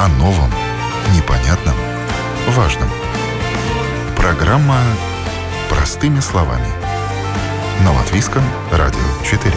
О 0.00 0.06
новом, 0.06 0.48
непонятном, 1.12 1.74
важном. 2.50 2.88
Программа 4.16 4.78
«Простыми 5.68 6.20
словами». 6.20 6.68
На 7.84 7.90
Латвийском 7.90 8.42
радио 8.70 9.00
4. 9.24 9.52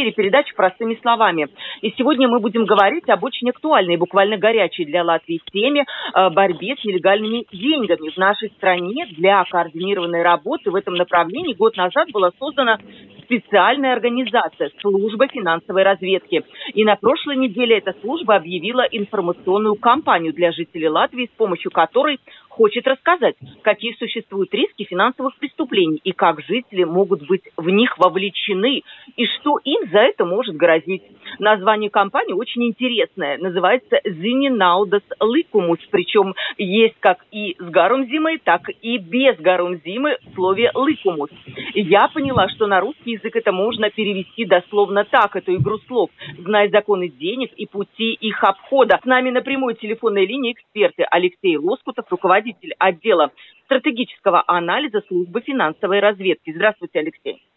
эфире 0.00 0.12
передачи 0.12 0.54
«Простыми 0.54 0.98
словами». 1.02 1.48
И 1.82 1.94
сегодня 1.96 2.28
мы 2.28 2.40
будем 2.40 2.64
говорить 2.64 3.08
об 3.08 3.24
очень 3.24 3.48
актуальной, 3.50 3.96
буквально 3.96 4.36
горячей 4.36 4.84
для 4.84 5.02
Латвии 5.02 5.40
теме 5.50 5.84
э, 5.84 6.30
борьбе 6.30 6.76
с 6.76 6.84
нелегальными 6.84 7.46
деньгами. 7.52 8.10
В 8.10 8.16
нашей 8.18 8.50
стране 8.50 9.06
для 9.16 9.44
координированной 9.44 10.22
работы 10.22 10.70
в 10.70 10.74
этом 10.74 10.94
направлении 10.94 11.54
год 11.54 11.76
назад 11.76 12.10
была 12.12 12.30
создана 12.38 12.78
специальная 13.24 13.92
организация 13.92 14.70
«Служба 14.80 15.28
финансовой 15.28 15.84
разведки». 15.84 16.42
И 16.74 16.84
на 16.84 16.96
прошлой 16.96 17.36
неделе 17.36 17.78
эта 17.78 17.94
служба 18.00 18.36
объявила 18.36 18.82
информационную 18.82 19.76
кампанию 19.76 20.34
для 20.34 20.52
жителей 20.52 20.88
Латвии, 20.88 21.30
с 21.32 21.36
помощью 21.36 21.70
которой 21.70 22.18
хочет 22.48 22.86
рассказать, 22.86 23.36
какие 23.62 23.94
существуют 23.94 24.52
риски 24.52 24.84
финансовых 24.84 25.36
преступлений 25.38 26.00
и 26.02 26.12
как 26.12 26.40
жители 26.42 26.84
могут 26.84 27.26
быть 27.26 27.44
в 27.56 27.70
них 27.70 27.96
вовлечены, 27.98 28.82
и 29.16 29.26
что 29.26 29.58
им 29.64 29.88
за 29.90 30.00
это 30.00 30.24
может 30.24 30.56
грозить. 30.56 31.02
Название 31.38 31.69
компании 31.90 32.32
очень 32.32 32.64
интересное. 32.64 33.38
Называется 33.38 34.00
«Зиненаудас 34.04 35.02
Ликумус». 35.20 35.78
Причем 35.90 36.34
есть 36.58 36.96
как 37.00 37.24
и 37.30 37.56
с 37.58 37.64
гаром 37.64 38.06
зимы, 38.06 38.38
так 38.42 38.62
и 38.82 38.98
без 38.98 39.36
гаром 39.38 39.80
зимы 39.84 40.18
в 40.22 40.34
слове 40.34 40.70
«ликумус». 40.74 41.30
Я 41.74 42.08
поняла, 42.08 42.48
что 42.48 42.66
на 42.66 42.80
русский 42.80 43.12
язык 43.12 43.36
это 43.36 43.52
можно 43.52 43.90
перевести 43.90 44.44
дословно 44.44 45.04
так, 45.04 45.36
эту 45.36 45.54
игру 45.56 45.78
слов. 45.86 46.10
Знай 46.38 46.68
законы 46.70 47.08
денег 47.08 47.52
и 47.56 47.66
пути 47.66 48.12
их 48.12 48.42
обхода. 48.42 48.98
С 49.02 49.04
нами 49.04 49.30
на 49.30 49.42
прямой 49.42 49.74
телефонной 49.74 50.26
линии 50.26 50.52
эксперты 50.52 51.04
Алексей 51.10 51.56
Лоскутов, 51.56 52.06
руководитель 52.10 52.74
отдела 52.78 53.30
стратегического 53.64 54.42
анализа 54.46 55.02
службы 55.06 55.40
финансовой 55.40 56.00
разведки. 56.00 56.52
Здравствуйте, 56.52 56.98
Алексей. 56.98 57.49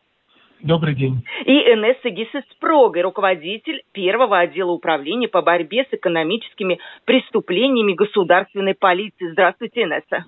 Добрый 0.64 0.95
день. 0.95 1.22
И 1.45 1.52
Энесса 1.52 2.09
Гисеспрога, 2.09 3.02
руководитель 3.02 3.83
первого 3.92 4.39
отдела 4.39 4.72
управления 4.72 5.28
по 5.28 5.42
борьбе 5.42 5.83
с 5.83 5.94
экономическими 5.94 6.80
преступлениями 7.03 7.92
государственной 7.92 8.73
полиции. 8.73 9.30
Здравствуйте, 9.31 9.84
Энесса. 9.84 10.25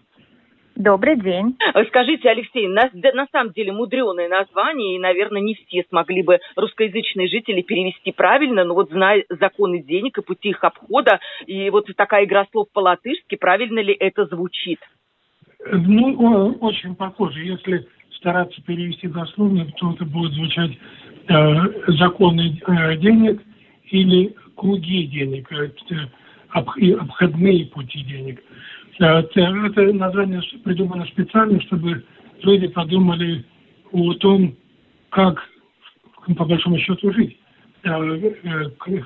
Добрый 0.76 1.16
день. 1.16 1.56
Скажите, 1.88 2.30
Алексей, 2.30 2.68
на, 2.68 2.90
на 2.92 3.28
самом 3.32 3.54
деле 3.54 3.72
мудреное 3.72 4.28
название, 4.28 4.98
и, 4.98 5.00
наверное, 5.00 5.40
не 5.40 5.54
все 5.56 5.86
смогли 5.88 6.22
бы 6.22 6.40
русскоязычные 6.58 7.30
жители 7.30 7.62
перевести 7.62 8.12
правильно, 8.12 8.66
но 8.66 8.74
вот 8.74 8.90
зная 8.90 9.24
законы 9.30 9.82
денег 9.82 10.18
и 10.18 10.22
пути 10.22 10.50
их 10.50 10.62
обхода, 10.66 11.22
и 11.46 11.70
вот 11.70 11.88
такая 11.96 12.26
игра 12.26 12.46
слов 12.52 12.68
по-латышски, 12.74 13.36
правильно 13.36 13.80
ли 13.80 13.94
это 13.94 14.26
звучит? 14.26 14.80
Ну, 15.66 16.58
очень 16.60 16.94
похоже. 16.96 17.46
Если 17.46 17.88
стараться 18.26 18.60
перевести 18.64 19.08
дословно, 19.08 19.68
то 19.78 19.94
это 19.94 20.04
будет 20.04 20.34
звучать 20.34 20.72
э, 21.28 21.94
законы 22.00 22.60
э, 22.68 22.98
денег 22.98 23.40
или 23.92 24.34
круги 24.56 25.06
денег, 25.06 25.52
э, 25.52 25.70
обходные 26.50 27.68
пути 27.68 28.02
денег. 28.02 28.42
Э, 29.00 29.20
это 29.20 29.94
название 29.94 30.42
придумано 30.64 31.06
специально, 31.06 31.62
чтобы 31.62 32.04
люди 32.42 32.68
подумали 32.70 33.46
о 33.92 34.14
том, 34.16 34.56
как 35.12 35.40
по 36.36 36.46
большому 36.46 36.80
счету 36.80 37.14
жить, 37.14 37.38
э, 37.84 37.90
э, 37.92 39.02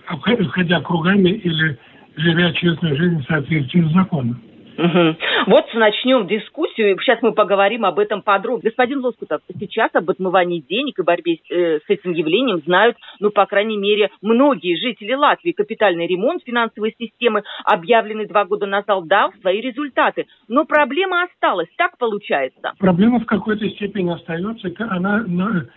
ходя 0.51 0.79
кругами 0.79 1.31
или 1.31 1.77
живя 2.15 2.53
честную 2.53 2.95
жизнь 2.95 3.21
в 3.21 3.27
соответствии 3.27 3.81
с 3.81 3.91
законом. 3.91 4.41
Угу. 4.79 5.15
Вот 5.47 5.65
начнем 5.73 6.25
дискуссию. 6.25 6.97
Сейчас 7.01 7.21
мы 7.21 7.33
поговорим 7.33 7.83
об 7.83 7.99
этом 7.99 8.21
подробно. 8.21 8.69
Господин 8.69 8.99
Лоскутов, 8.99 9.41
сейчас 9.59 9.89
об 9.93 10.09
отмывании 10.09 10.61
денег 10.61 10.99
и 10.99 11.03
борьбе 11.03 11.35
с, 11.35 11.51
э, 11.51 11.79
с 11.85 11.89
этим 11.89 12.13
явлением 12.13 12.61
знают, 12.65 12.95
ну, 13.19 13.29
по 13.29 13.45
крайней 13.45 13.77
мере, 13.77 14.09
многие 14.21 14.75
жители 14.75 15.13
Латвии. 15.13 15.51
Капитальный 15.51 16.07
ремонт 16.07 16.43
финансовой 16.45 16.95
системы, 16.97 17.43
объявленный 17.65 18.25
два 18.25 18.45
года 18.45 18.65
назад, 18.67 19.05
дал 19.07 19.33
свои 19.41 19.59
результаты. 19.59 20.27
Но 20.47 20.63
проблема 20.63 21.23
осталась. 21.23 21.67
Так 21.77 21.97
получается? 21.97 22.71
Проблема 22.79 23.19
в 23.19 23.25
какой-то 23.25 23.67
степени 23.71 24.11
остается. 24.11 24.71
Она 24.89 25.23
на, 25.27 25.67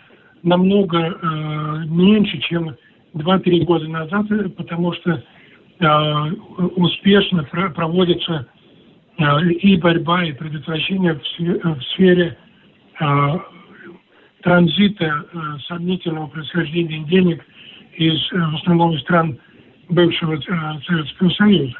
намного 0.44 0.98
э, 0.98 1.16
меньше, 1.88 2.38
чем 2.38 2.76
2-3 3.14 3.64
года 3.64 3.88
назад, 3.88 4.26
потому 4.56 4.92
что 4.92 5.10
э, 5.80 5.86
успешно 6.76 7.42
проводится 7.74 8.46
Э, 8.46 8.51
и 9.18 9.76
борьба, 9.76 10.24
и 10.24 10.32
предотвращение 10.32 11.14
в 11.14 11.82
сфере 11.92 12.36
э, 12.98 13.38
транзита 14.42 15.04
э, 15.04 15.38
сомнительного 15.68 16.28
происхождения 16.28 17.04
денег 17.04 17.44
из, 17.96 18.18
в 18.30 18.54
основном, 18.56 18.98
стран 19.00 19.38
бывшего 19.88 20.40
Советского 20.86 21.30
Союза. 21.30 21.76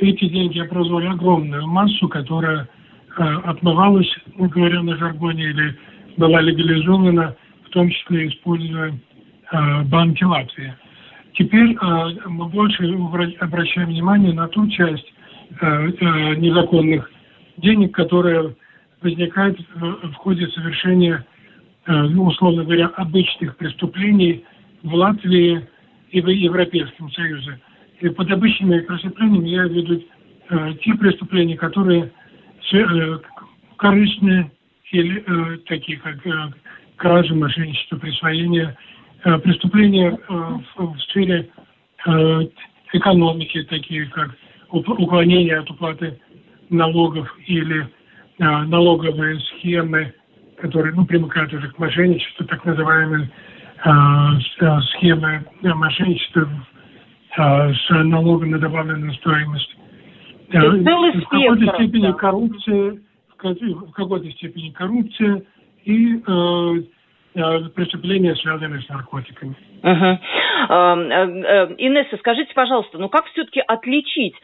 Эти 0.00 0.28
деньги 0.28 0.58
образовали 0.58 1.06
огромную 1.06 1.66
массу, 1.66 2.08
которая 2.08 2.68
отмывалась, 3.16 4.10
говоря 4.36 4.82
на 4.82 4.96
жаргоне, 4.96 5.44
или 5.44 5.78
была 6.18 6.40
легализована, 6.42 7.34
в 7.64 7.68
том 7.70 7.88
числе 7.88 8.28
используя 8.28 8.94
банки 9.84 10.24
Латвии. 10.24 10.74
Теперь 11.34 11.76
мы 12.26 12.48
больше 12.48 12.84
обращаем 13.40 13.88
внимание 13.88 14.34
на 14.34 14.48
ту 14.48 14.68
часть 14.68 15.12
Э, 15.12 15.21
э, 15.21 15.21
незаконных 15.60 17.10
денег, 17.58 17.94
которые 17.94 18.56
возникают 19.02 19.58
в 19.74 20.14
ходе 20.14 20.46
совершения, 20.48 21.26
э, 21.86 21.92
ну, 21.92 22.24
условно 22.26 22.64
говоря, 22.64 22.86
обычных 22.86 23.56
преступлений 23.56 24.44
в 24.82 24.94
Латвии 24.94 25.66
и 26.10 26.20
в 26.20 26.28
Европейском 26.28 27.10
Союзе. 27.12 27.60
И 28.00 28.08
под 28.08 28.30
обычными 28.30 28.80
преступлениями 28.80 29.48
я 29.48 29.64
веду 29.64 30.02
те 30.82 30.94
преступления, 30.94 31.56
которые 31.56 32.12
корыстные, 33.76 34.50
или 34.90 35.24
такие 35.66 35.98
как 35.98 36.18
кражи, 36.96 37.34
мошенничество, 37.34 37.96
присвоение, 37.96 38.76
преступления 39.22 40.18
в 40.28 40.98
сфере 41.08 41.48
экономики, 42.92 43.62
такие 43.70 44.06
как 44.06 44.36
уклонение 44.72 45.58
от 45.58 45.70
уплаты 45.70 46.18
налогов 46.70 47.32
или 47.46 47.86
а, 48.40 48.64
налоговые 48.64 49.38
схемы, 49.40 50.12
которые 50.58 50.94
ну, 50.94 51.04
примыкают 51.04 51.52
уже 51.52 51.68
к 51.68 51.78
мошенничеству, 51.78 52.46
так 52.46 52.64
называемые 52.64 53.30
а, 53.84 54.32
а 54.60 54.80
схемы 54.82 55.44
мошенничества 55.62 56.48
а, 57.36 57.72
с 57.72 57.90
налогом 57.90 58.50
на 58.50 58.58
добавленную 58.58 59.14
стоимость. 59.14 59.76
А, 60.54 60.60
в 60.60 61.28
какой-то 61.28 61.74
степени 61.74 62.12
коррупция, 62.12 62.98
в 63.38 63.92
какой-то 63.92 64.30
степени 64.30 64.70
коррупция 64.70 65.42
и 65.84 66.22
э, 66.26 66.82
Э, 67.34 67.60
преступления, 67.70 68.34
связанные 68.36 68.82
с 68.82 68.88
наркотиками. 68.90 69.56
Угу. 69.82 70.18
Инесса, 71.78 72.16
скажите, 72.18 72.54
пожалуйста, 72.54 72.98
ну 72.98 73.08
как 73.08 73.26
все-таки 73.26 73.60
отличить? 73.66 74.34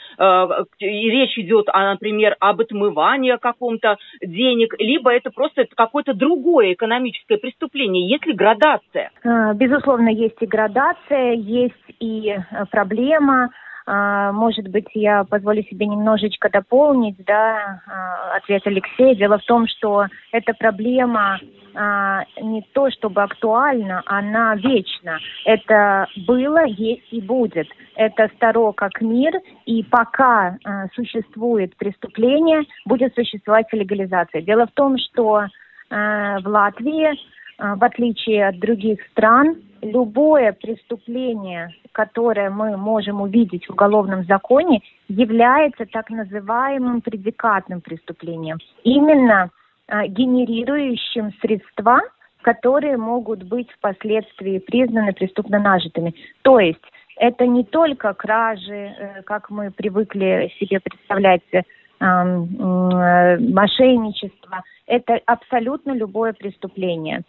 Речь 0.81 1.39
идет, 1.39 1.69
например, 1.73 2.37
об 2.41 2.61
отмывании 2.61 3.37
каком-то 3.41 3.99
денег, 4.21 4.75
либо 4.79 5.13
это 5.13 5.31
просто 5.31 5.67
какое-то 5.77 6.15
другое 6.15 6.73
экономическое 6.73 7.39
преступление? 7.39 8.09
Есть 8.09 8.27
ли 8.27 8.33
градация? 8.33 9.11
Безусловно, 9.55 10.09
есть 10.09 10.41
и 10.41 10.47
градация, 10.47 11.35
есть 11.35 11.75
и 12.01 12.37
проблема. 12.71 13.51
А, 13.91 14.33
может 14.33 14.69
быть, 14.69 14.89
я 14.93 15.25
позволю 15.25 15.63
себе 15.63 15.87
немножечко 15.87 16.51
дополнить 16.51 17.17
да, 17.25 17.81
а, 17.87 18.37
ответ 18.37 18.67
Алексея. 18.67 19.15
Дело 19.15 19.39
в 19.39 19.45
том, 19.45 19.67
что 19.67 20.05
эта 20.31 20.53
проблема 20.53 21.41
а, 21.75 22.23
не 22.39 22.61
то 22.75 22.91
чтобы 22.91 23.23
актуальна, 23.23 24.03
она 24.05 24.57
вечна. 24.57 25.19
Это 25.47 26.07
было, 26.27 26.67
есть 26.67 27.11
и 27.11 27.23
будет. 27.23 27.67
Это 27.97 28.31
старо 28.37 28.73
как 28.73 29.01
мир, 29.01 29.41
и 29.65 29.83
пока 29.85 30.59
существует 30.95 31.75
преступление, 31.77 32.65
будет 32.85 33.15
существовать 33.15 33.73
легализация. 33.73 34.43
Дело 34.43 34.67
в 34.67 34.73
том, 34.73 34.99
что 34.99 35.47
в 35.91 36.43
Латвии, 36.45 37.19
в 37.59 37.85
отличие 37.85 38.49
от 38.49 38.59
других 38.59 39.01
стран, 39.11 39.57
любое 39.83 40.53
преступление, 40.53 41.75
которое 41.93 42.51
мы 42.51 42.77
можем 42.77 43.21
увидеть 43.21 43.67
в 43.67 43.73
уголовном 43.73 44.25
законе, 44.25 44.81
является 45.09 45.87
так 45.87 46.11
называемым 46.11 47.01
предикатным 47.01 47.81
преступлением. 47.81 48.59
Именно 48.85 49.51
э, 49.89 50.07
генерирующим 50.07 51.33
средства, 51.41 52.01
которые 52.43 52.97
могут 52.97 53.43
быть 53.43 53.69
впоследствии 53.73 54.59
признаны 54.59 55.13
преступно 55.13 55.59
нажитыми. 55.59 56.15
То 56.43 56.61
есть 56.61 56.85
это 57.17 57.47
не 57.47 57.65
только 57.65 58.15
кражи, 58.15 58.95
э, 58.99 59.23
как 59.23 59.51
мы 59.51 59.71
привыкли 59.71 60.53
себе 60.59 60.81
представлять, 60.81 61.43
э, 61.53 61.63
мошенничество, 62.01 64.63
это 64.87 65.21
абсолютно 65.27 65.93
любое 65.93 66.33
преступление. 66.33 67.25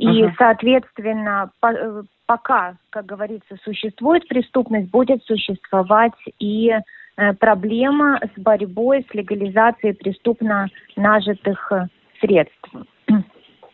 И, 0.00 0.06
uh-huh. 0.06 0.32
соответственно, 0.38 1.50
по, 1.60 1.72
э, 1.72 2.02
пока, 2.26 2.76
как 2.88 3.04
говорится, 3.04 3.56
существует 3.62 4.26
преступность, 4.28 4.90
будет 4.90 5.22
существовать 5.24 6.14
и 6.38 6.70
э, 6.70 7.32
проблема 7.34 8.18
с 8.34 8.40
борьбой, 8.40 9.06
с 9.10 9.14
легализацией 9.14 9.94
преступно 9.94 10.68
нажитых 10.96 11.70
средств. 12.20 12.70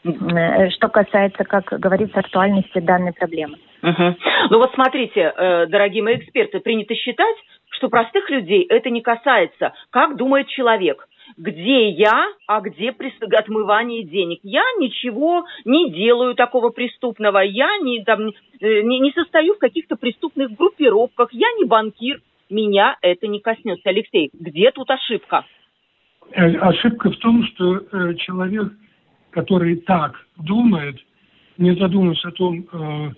Э, 0.06 0.70
что 0.70 0.88
касается, 0.88 1.42
как 1.42 1.64
говорится, 1.80 2.20
актуальности 2.20 2.78
данной 2.78 3.12
проблемы. 3.12 3.58
Угу. 3.82 4.16
Ну 4.50 4.58
вот 4.58 4.72
смотрите, 4.74 5.32
э, 5.36 5.66
дорогие 5.66 6.04
мои 6.04 6.14
эксперты, 6.16 6.60
принято 6.60 6.94
считать, 6.94 7.36
что 7.70 7.88
простых 7.88 8.30
людей 8.30 8.64
это 8.68 8.88
не 8.90 9.00
касается. 9.00 9.72
Как 9.90 10.16
думает 10.16 10.46
человек? 10.46 11.08
Где 11.36 11.90
я, 11.90 12.26
а 12.46 12.60
где 12.60 12.90
отмывание 13.38 14.04
денег? 14.04 14.40
Я 14.42 14.62
ничего 14.78 15.44
не 15.64 15.90
делаю 15.90 16.34
такого 16.34 16.70
преступного. 16.70 17.38
Я 17.38 17.78
не, 17.78 18.04
там, 18.04 18.28
э, 18.60 18.82
не, 18.82 19.00
не 19.00 19.12
состою 19.12 19.54
в 19.54 19.58
каких-то 19.58 19.96
преступных 19.96 20.52
группировках. 20.56 21.32
Я 21.32 21.48
не 21.58 21.64
банкир. 21.64 22.20
Меня 22.48 22.96
это 23.02 23.26
не 23.26 23.40
коснется. 23.40 23.88
Алексей, 23.88 24.30
где 24.32 24.70
тут 24.70 24.88
ошибка? 24.90 25.44
Ошибка 26.32 27.10
в 27.10 27.16
том, 27.16 27.44
что 27.44 27.80
человек 28.14 28.72
который 29.36 29.76
так 29.76 30.16
думает, 30.38 30.96
не 31.58 31.74
задумываясь 31.76 32.24
о 32.24 32.30
том, 32.32 32.64
э, 32.72 33.10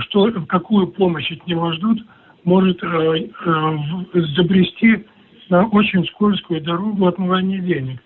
что, 0.00 0.32
какую 0.48 0.86
помощь 0.88 1.30
от 1.30 1.46
него 1.46 1.72
ждут, 1.74 1.98
может 2.44 2.82
э, 2.82 2.86
э, 2.86 4.20
забрести 4.34 5.04
на 5.54 5.66
очень 5.68 6.04
скользкую 6.06 6.60
дорогу 6.62 7.06
отмывания 7.06 7.60
денег. 7.60 8.00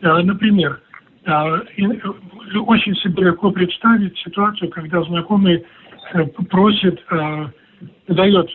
Например, 0.00 0.80
очень 1.26 2.94
себе 2.96 3.24
легко 3.24 3.50
представить 3.50 4.16
ситуацию, 4.18 4.70
когда 4.70 5.02
знакомый 5.02 5.64
просит, 6.48 7.04
дает 8.08 8.48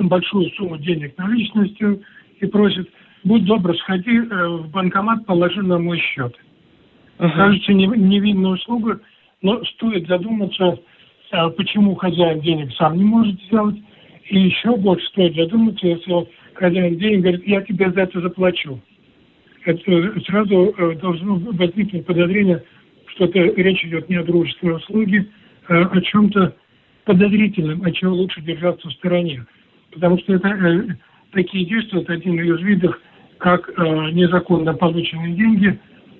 большую 0.00 0.50
сумму 0.50 0.76
денег 0.76 1.16
наличностью 1.16 2.02
и 2.40 2.46
просит, 2.46 2.90
будь 3.24 3.46
добр, 3.46 3.74
сходи 3.78 4.20
в 4.20 4.68
банкомат, 4.70 5.24
положи 5.24 5.62
на 5.62 5.78
мой 5.78 5.98
счет. 5.98 6.36
Uh-huh. 7.18 7.32
Кажется 7.32 7.72
невинная 7.72 8.50
услуга, 8.50 9.00
но 9.40 9.64
стоит 9.64 10.06
задуматься, 10.08 10.78
почему 11.56 11.94
хозяин 11.94 12.40
денег 12.40 12.74
сам 12.74 12.98
не 12.98 13.04
может 13.04 13.40
сделать. 13.44 13.76
И 14.28 14.40
еще 14.40 14.76
больше 14.76 15.06
стоит 15.06 15.36
задуматься, 15.36 15.86
если 15.86 16.28
хозяин 16.58 16.98
денег 16.98 17.20
говорит, 17.20 17.46
я 17.46 17.62
тебе 17.62 17.90
за 17.90 18.02
это 18.02 18.20
заплачу. 18.20 18.80
Это 19.64 20.20
сразу 20.26 20.74
э, 20.76 20.96
должно 20.96 21.36
возникнуть 21.36 22.06
подозрение, 22.06 22.62
что 23.08 23.24
это 23.24 23.40
речь 23.40 23.84
идет 23.84 24.08
не 24.08 24.16
о 24.16 24.24
дружественной 24.24 24.76
услуге, 24.76 25.26
а 25.68 25.86
о 25.86 26.00
чем-то 26.00 26.54
подозрительном, 27.04 27.82
от 27.82 27.94
чего 27.94 28.14
лучше 28.14 28.40
держаться 28.42 28.88
в 28.88 28.92
стороне. 28.92 29.44
Потому 29.92 30.18
что 30.18 30.34
это 30.34 30.48
э, 30.48 30.86
такие 31.32 31.66
действия, 31.66 32.02
это 32.02 32.12
один 32.12 32.40
из 32.40 32.60
видов, 32.60 32.98
как 33.38 33.68
э, 33.68 33.82
незаконно 34.12 34.74
полученные 34.74 35.34
деньги 35.34 35.78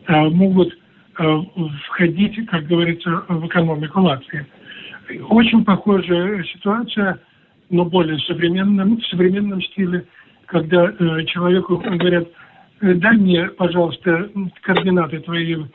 могут 0.09 0.73
входить, 1.87 2.47
как 2.47 2.65
говорится, 2.67 3.25
в 3.29 3.45
экономику 3.47 4.03
Латвии. 4.03 4.47
Очень 5.31 5.65
похожая 5.65 6.45
ситуация, 6.45 7.19
но 7.71 7.85
более 7.85 8.17
современном, 8.21 8.99
в 8.99 9.07
современном 9.07 9.61
стиле, 9.63 10.07
когда 10.47 10.87
э, 10.91 11.25
человеку 11.25 11.77
говорят, 11.77 12.29
«Э, 12.81 12.95
дай 12.95 13.17
мне, 13.17 13.47
пожалуйста, 13.49 14.31
координаты 14.63 15.21
твоей, 15.21 15.67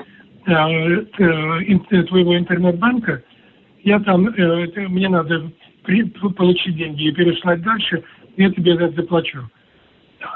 э, 0.47 1.05
э, 1.17 2.03
твоего 2.03 2.37
интернет-банка, 2.37 3.23
я 3.83 3.99
там, 3.99 4.27
э, 4.27 4.87
мне 4.87 5.09
надо 5.09 5.51
при, 5.83 6.03
получить 6.03 6.75
деньги 6.75 7.07
и 7.07 7.11
переслать 7.11 7.61
дальше, 7.61 8.03
я 8.37 8.51
тебе 8.51 8.73
это 8.73 8.89
заплачу. 8.91 9.39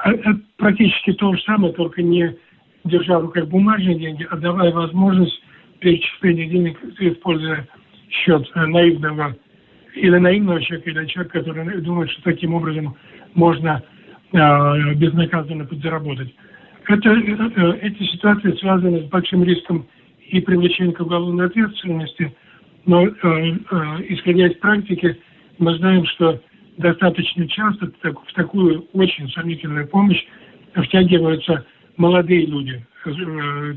Это 0.04 0.40
практически 0.58 1.14
то 1.14 1.34
же 1.34 1.42
самое, 1.44 1.74
только 1.74 2.02
не 2.02 2.36
держа 2.84 3.20
в 3.20 3.24
руках 3.24 3.48
бумажные 3.48 3.98
деньги, 3.98 4.28
а 4.30 4.38
давая 4.38 4.72
возможность 4.72 5.42
перечисления 5.80 6.50
денег, 6.50 6.78
используя 7.00 7.68
счет 8.10 8.50
э, 8.56 8.66
наивного 8.66 9.36
или 9.94 10.18
наивного 10.18 10.62
человека, 10.62 10.90
или 10.90 11.06
человека, 11.08 11.40
который 11.40 11.82
думает, 11.82 12.12
что 12.12 12.24
таким 12.24 12.54
образом 12.54 12.96
можно 13.34 13.82
э, 13.82 13.95
безнаказанно 14.31 15.66
подзаработать. 15.66 16.33
Это, 16.88 17.10
э, 17.10 17.80
эти 17.81 18.04
ситуации 18.04 18.51
связаны 18.60 19.01
с 19.01 19.10
большим 19.10 19.44
риском 19.44 19.88
и 20.30 20.39
привлечения 20.39 20.94
к 20.94 21.00
уголовной 21.00 21.48
ответственности, 21.48 22.36
но 22.86 23.07
э, 23.07 23.12
э, 23.12 23.56
исходя 24.10 24.48
из 24.48 24.57
практики, 24.57 25.18
мы 25.57 25.75
знаем, 25.77 26.06
что 26.06 26.42
достаточно 26.77 27.48
часто 27.48 27.92
в 28.04 28.33
такую 28.33 28.88
очень 28.94 29.30
сомнительную 29.30 29.88
помощь 29.88 30.24
втягиваются 30.75 31.66
молодые 31.98 32.45
люди 32.45 32.86
э, 33.06 33.10
э, 33.10 33.13
э, 33.13 33.75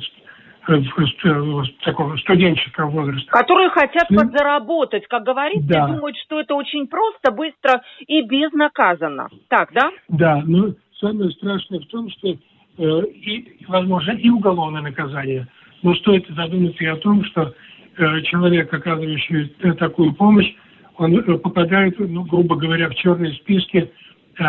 такого 1.82 2.16
студенческого 2.18 2.90
возраста. 2.90 3.30
Которые 3.30 3.70
хотят 3.70 4.08
подзаработать, 4.08 5.06
как 5.08 5.24
говорится, 5.24 5.68
да. 5.68 5.86
думают, 5.86 6.16
что 6.24 6.40
это 6.40 6.54
очень 6.54 6.86
просто, 6.86 7.30
быстро 7.30 7.82
и 8.06 8.22
безнаказанно. 8.22 9.28
Так, 9.48 9.72
да? 9.72 9.90
Да, 10.08 10.42
но 10.44 10.74
самое 11.00 11.30
страшное 11.30 11.80
в 11.80 11.86
том, 11.86 12.10
что 12.10 12.28
э, 12.28 12.36
и, 12.76 13.64
возможно, 13.66 14.12
и 14.12 14.28
уголовное 14.28 14.82
наказание. 14.82 15.46
Но 15.82 15.94
стоит 15.94 16.26
задуматься 16.28 16.84
и 16.84 16.86
о 16.86 16.96
том, 16.96 17.24
что 17.24 17.54
э, 17.96 18.20
человек, 18.22 18.72
оказывающий 18.72 19.48
такую 19.78 20.14
помощь, 20.14 20.52
он 20.96 21.22
попадает, 21.38 21.98
ну, 21.98 22.24
грубо 22.24 22.56
говоря, 22.56 22.88
в 22.88 22.94
черные 22.96 23.32
списки 23.34 23.90
э, 24.38 24.44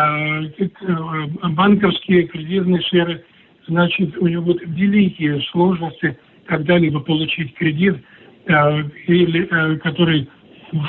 банковские, 1.50 2.24
кредитные 2.24 2.82
сферы– 2.82 3.24
значит, 3.70 4.18
у 4.18 4.26
него 4.26 4.42
будут 4.42 4.62
великие 4.66 5.40
сложности 5.52 6.18
когда-либо 6.46 7.00
получить 7.00 7.54
кредит, 7.54 7.96
э, 8.46 8.82
или, 9.06 9.46
э, 9.46 9.78
который 9.78 10.28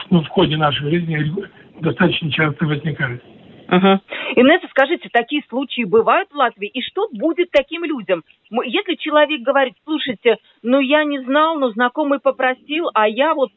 ну, 0.10 0.24
в 0.24 0.28
ходе 0.30 0.58
нашей 0.58 0.90
жизни 0.90 1.32
достаточно 1.80 2.32
часто 2.32 2.66
возникает. 2.66 3.24
Угу. 3.68 4.02
Инесса, 4.36 4.68
скажите, 4.72 5.08
такие 5.14 5.44
случаи 5.48 5.84
бывают 5.84 6.30
в 6.32 6.36
Латвии? 6.36 6.68
И 6.68 6.82
что 6.82 7.08
будет 7.14 7.52
таким 7.52 7.86
людям? 7.86 8.24
Если 8.66 8.96
человек 8.96 9.42
говорит, 9.42 9.76
слушайте, 9.86 10.38
ну 10.62 10.80
я 10.80 11.06
не 11.06 11.20
знал, 11.24 11.58
но 11.58 11.70
знакомый 11.70 12.20
попросил, 12.20 12.90
а 12.94 13.08
я 13.08 13.34
вот 13.34 13.52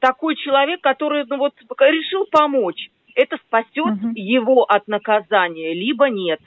такой 0.00 0.36
человек, 0.36 0.80
который 0.80 1.24
ну, 1.28 1.36
вот, 1.36 1.52
решил 1.80 2.26
помочь, 2.30 2.88
это 3.14 3.36
спасет 3.46 3.92
угу. 4.02 4.12
его 4.14 4.64
от 4.64 4.88
наказания, 4.88 5.72
либо 5.72 6.08
нет? 6.08 6.40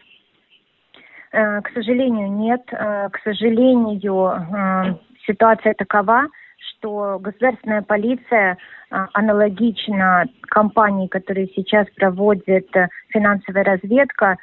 Э, 1.32 1.62
к 1.62 1.70
сожалению, 1.74 2.32
нет. 2.32 2.62
Э, 2.72 3.10
к 3.10 3.20
сожалению, 3.24 4.32
э, 4.32 4.96
ситуация 5.26 5.74
такова, 5.74 6.28
что 6.58 7.20
государственная 7.20 7.82
полиция 7.82 8.58
аналогично 8.90 10.26
компании, 10.44 11.08
которые 11.08 11.48
сейчас 11.54 11.88
проводят 11.96 12.68
финансовая 13.10 13.66
разведка, 13.66 14.38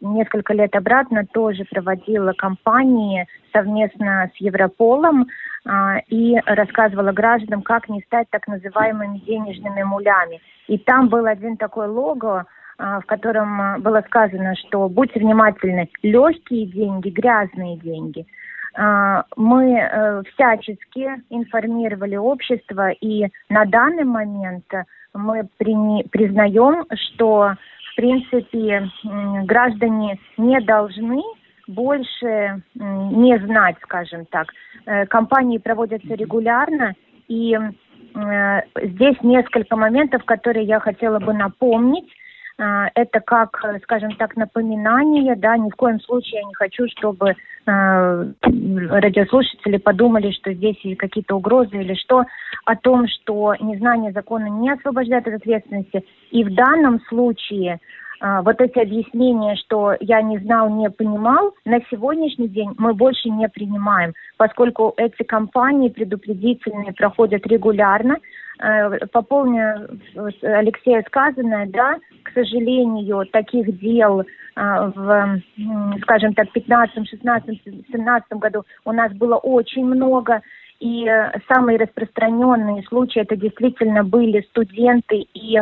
несколько 0.00 0.54
лет 0.54 0.76
обратно 0.76 1.26
тоже 1.26 1.64
проводила 1.64 2.32
кампании 2.34 3.26
совместно 3.52 4.30
с 4.32 4.40
Европолом 4.40 5.26
и 6.08 6.36
рассказывала 6.46 7.10
гражданам, 7.10 7.62
как 7.62 7.88
не 7.88 8.00
стать 8.02 8.28
так 8.30 8.46
называемыми 8.46 9.18
денежными 9.18 9.82
мулями. 9.82 10.40
И 10.68 10.78
там 10.78 11.08
был 11.08 11.26
один 11.26 11.56
такой 11.56 11.88
лого, 11.88 12.46
в 12.78 13.02
котором 13.06 13.60
а, 13.60 13.78
было 13.78 14.02
сказано, 14.06 14.54
что 14.56 14.88
будьте 14.88 15.20
внимательны, 15.20 15.88
легкие 16.02 16.66
деньги, 16.66 17.10
грязные 17.10 17.76
деньги. 17.78 18.26
А, 18.76 19.24
мы 19.36 19.78
э, 19.78 20.22
всячески 20.32 21.22
информировали 21.30 22.16
общество, 22.16 22.90
и 22.90 23.28
на 23.48 23.64
данный 23.64 24.04
момент 24.04 24.64
мы 25.14 25.48
признаем, 25.58 26.84
что, 26.92 27.54
в 27.92 27.96
принципе, 27.96 28.90
граждане 29.44 30.18
не 30.36 30.60
должны 30.60 31.22
больше 31.68 32.62
не 32.74 33.38
знать, 33.38 33.76
скажем 33.82 34.26
так. 34.26 34.48
Э, 34.86 35.06
компании 35.06 35.58
проводятся 35.58 36.14
регулярно, 36.14 36.94
и 37.28 37.56
э, 37.56 38.60
здесь 38.82 39.16
несколько 39.22 39.76
моментов, 39.76 40.24
которые 40.24 40.66
я 40.66 40.80
хотела 40.80 41.20
бы 41.20 41.32
напомнить 41.32 42.10
а, 42.10 42.23
это 42.56 43.20
как, 43.20 43.60
скажем 43.82 44.14
так, 44.16 44.36
напоминание, 44.36 45.34
да, 45.34 45.56
ни 45.56 45.70
в 45.70 45.74
коем 45.74 46.00
случае 46.00 46.40
я 46.40 46.46
не 46.46 46.54
хочу, 46.54 46.86
чтобы 46.96 47.34
а, 47.66 48.26
радиослушатели 48.42 49.78
подумали, 49.78 50.30
что 50.32 50.52
здесь 50.52 50.76
есть 50.82 50.98
какие-то 50.98 51.34
угрозы 51.36 51.76
или 51.76 51.94
что, 51.94 52.24
о 52.64 52.76
том, 52.76 53.08
что 53.08 53.54
незнание 53.60 54.12
закона 54.12 54.46
не 54.46 54.70
освобождает 54.70 55.26
от 55.26 55.34
ответственности. 55.34 56.04
И 56.30 56.44
в 56.44 56.54
данном 56.54 57.00
случае 57.08 57.74
а, 57.74 57.78
вот 58.20 58.60
эти 58.60 58.78
объяснения, 58.78 59.56
что 59.56 59.96
я 60.00 60.22
не 60.22 60.38
знал, 60.38 60.70
не 60.70 60.88
понимал, 60.88 61.54
на 61.64 61.80
сегодняшний 61.90 62.48
день 62.48 62.72
мы 62.78 62.94
больше 62.94 63.28
не 63.28 63.48
принимаем, 63.48 64.14
поскольку 64.36 64.94
эти 64.96 65.22
кампании 65.24 65.88
предупредительные 65.88 66.92
проходят 66.92 67.46
регулярно. 67.46 68.16
Э, 68.60 69.06
Пополню 69.12 69.88
Алексея 70.42 71.02
сказанное, 71.06 71.66
да, 71.66 71.96
к 72.22 72.32
сожалению, 72.32 73.26
таких 73.26 73.78
дел 73.78 74.22
а, 74.56 74.86
в, 74.94 75.40
скажем 76.02 76.34
так, 76.34 76.50
15, 76.52 77.08
16, 77.08 77.62
17 77.90 78.32
году 78.34 78.64
у 78.84 78.92
нас 78.92 79.12
было 79.12 79.36
очень 79.36 79.84
много. 79.84 80.42
И 80.80 81.08
э, 81.08 81.32
самые 81.52 81.78
распространенные 81.78 82.82
случаи 82.84 83.22
это 83.22 83.36
действительно 83.36 84.04
были 84.04 84.46
студенты 84.50 85.26
и 85.34 85.58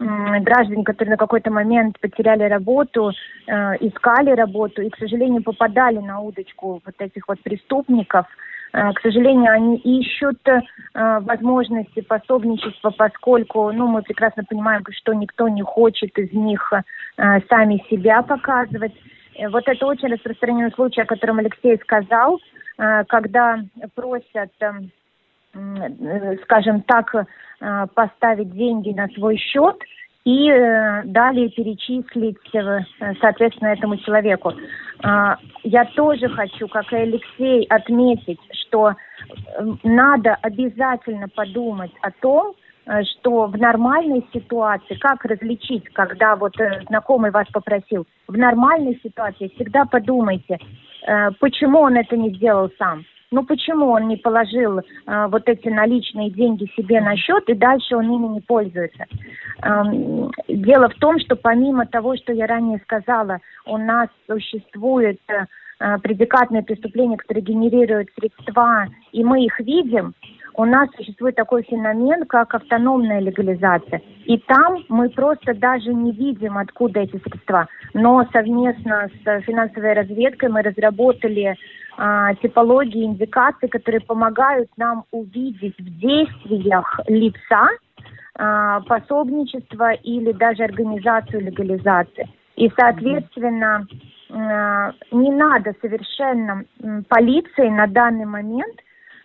граждане, 0.00 0.82
которые 0.84 1.12
на 1.12 1.16
какой-то 1.18 1.50
момент 1.50 1.98
потеряли 2.00 2.44
работу, 2.44 3.10
э, 3.46 3.52
искали 3.80 4.30
работу 4.30 4.80
и, 4.82 4.88
к 4.88 4.96
сожалению, 4.96 5.42
попадали 5.42 5.98
на 5.98 6.20
удочку 6.20 6.80
вот 6.84 6.94
этих 6.98 7.28
вот 7.28 7.40
преступников. 7.42 8.26
Э, 8.72 8.92
к 8.94 9.00
сожалению, 9.00 9.52
они 9.52 9.76
ищут 9.76 10.40
э, 10.48 10.60
возможности 10.94 12.00
пособничества, 12.00 12.90
поскольку, 12.90 13.70
ну, 13.72 13.88
мы 13.88 14.02
прекрасно 14.02 14.42
понимаем, 14.44 14.82
что 14.90 15.12
никто 15.12 15.48
не 15.48 15.62
хочет 15.62 16.16
из 16.18 16.32
них 16.32 16.72
сами 17.16 17.84
себя 17.90 18.22
показывать. 18.22 18.94
Вот 19.50 19.68
это 19.68 19.86
очень 19.86 20.08
распространенный 20.08 20.72
случай, 20.72 21.02
о 21.02 21.06
котором 21.06 21.38
Алексей 21.38 21.78
сказал, 21.78 22.40
когда 22.76 23.58
просят, 23.94 24.50
скажем 26.44 26.80
так, 26.82 27.14
поставить 27.94 28.52
деньги 28.52 28.90
на 28.90 29.08
свой 29.08 29.36
счет 29.36 29.76
и 30.24 30.50
э, 30.50 31.02
далее 31.04 31.48
перечислить, 31.48 32.36
э, 32.54 32.80
соответственно, 33.20 33.68
этому 33.68 33.96
человеку. 33.98 34.52
Я 35.62 35.86
тоже 35.96 36.28
хочу, 36.28 36.68
как 36.68 36.92
и 36.92 36.96
Алексей, 36.96 37.64
отметить, 37.70 38.38
что 38.52 38.92
надо 39.82 40.36
обязательно 40.42 41.26
подумать 41.28 41.92
о 42.02 42.10
том, 42.10 42.54
что 43.12 43.46
в 43.46 43.56
нормальной 43.56 44.26
ситуации, 44.30 44.96
как 44.96 45.24
различить, 45.24 45.84
когда 45.94 46.36
вот 46.36 46.54
знакомый 46.88 47.30
вас 47.30 47.46
попросил, 47.50 48.06
в 48.28 48.36
нормальной 48.36 49.00
ситуации 49.02 49.50
всегда 49.54 49.86
подумайте, 49.86 50.58
почему 51.40 51.78
он 51.78 51.96
это 51.96 52.18
не 52.18 52.34
сделал 52.34 52.70
сам. 52.78 53.06
Ну 53.32 53.44
почему 53.44 53.90
он 53.90 54.08
не 54.08 54.16
положил 54.16 54.80
э, 54.80 54.82
вот 55.28 55.48
эти 55.48 55.68
наличные 55.68 56.30
деньги 56.30 56.68
себе 56.76 57.00
на 57.00 57.16
счет 57.16 57.48
и 57.48 57.54
дальше 57.54 57.94
он 57.94 58.06
ими 58.06 58.26
не 58.26 58.40
пользуется? 58.40 59.04
Эм, 59.62 60.32
дело 60.48 60.88
в 60.88 60.94
том, 60.94 61.20
что 61.20 61.36
помимо 61.36 61.86
того, 61.86 62.16
что 62.16 62.32
я 62.32 62.48
ранее 62.48 62.80
сказала, 62.80 63.38
у 63.66 63.76
нас 63.76 64.08
существует 64.26 65.20
э, 65.28 65.98
предикатные 66.02 66.64
преступления, 66.64 67.16
которые 67.18 67.44
генерируют 67.44 68.08
средства, 68.18 68.88
и 69.12 69.22
мы 69.22 69.44
их 69.44 69.60
видим, 69.60 70.12
у 70.54 70.64
нас 70.64 70.88
существует 70.96 71.36
такой 71.36 71.62
феномен, 71.62 72.26
как 72.26 72.54
автономная 72.54 73.20
легализация. 73.20 74.02
И 74.24 74.38
там 74.38 74.84
мы 74.88 75.08
просто 75.10 75.54
даже 75.54 75.92
не 75.92 76.12
видим, 76.12 76.58
откуда 76.58 77.00
эти 77.00 77.18
средства. 77.18 77.66
Но 77.94 78.26
совместно 78.32 79.08
с 79.24 79.42
финансовой 79.42 79.94
разведкой 79.94 80.48
мы 80.50 80.62
разработали 80.62 81.56
а, 81.96 82.34
типологии, 82.34 83.04
индикации, 83.04 83.66
которые 83.66 84.00
помогают 84.00 84.70
нам 84.76 85.04
увидеть 85.10 85.76
в 85.78 85.98
действиях 85.98 87.00
лица 87.08 87.68
а, 88.34 88.80
пособничество 88.80 89.92
или 89.92 90.32
даже 90.32 90.64
организацию 90.64 91.42
легализации. 91.42 92.28
И, 92.56 92.70
соответственно, 92.78 93.86
а, 94.30 94.92
не 95.10 95.30
надо 95.30 95.74
совершенно 95.80 96.64
полиции 97.08 97.68
на 97.68 97.86
данный 97.86 98.26
момент 98.26 98.76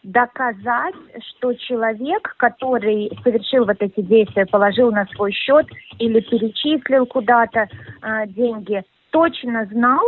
доказать, 0.05 0.95
что 1.27 1.53
человек, 1.53 2.35
который 2.37 3.11
совершил 3.23 3.65
вот 3.65 3.77
эти 3.79 4.01
действия, 4.01 4.45
положил 4.45 4.91
на 4.91 5.05
свой 5.07 5.31
счет 5.31 5.67
или 5.99 6.19
перечислил 6.19 7.05
куда-то 7.05 7.67
э, 8.01 8.27
деньги, 8.27 8.83
точно 9.11 9.65
знал, 9.65 10.03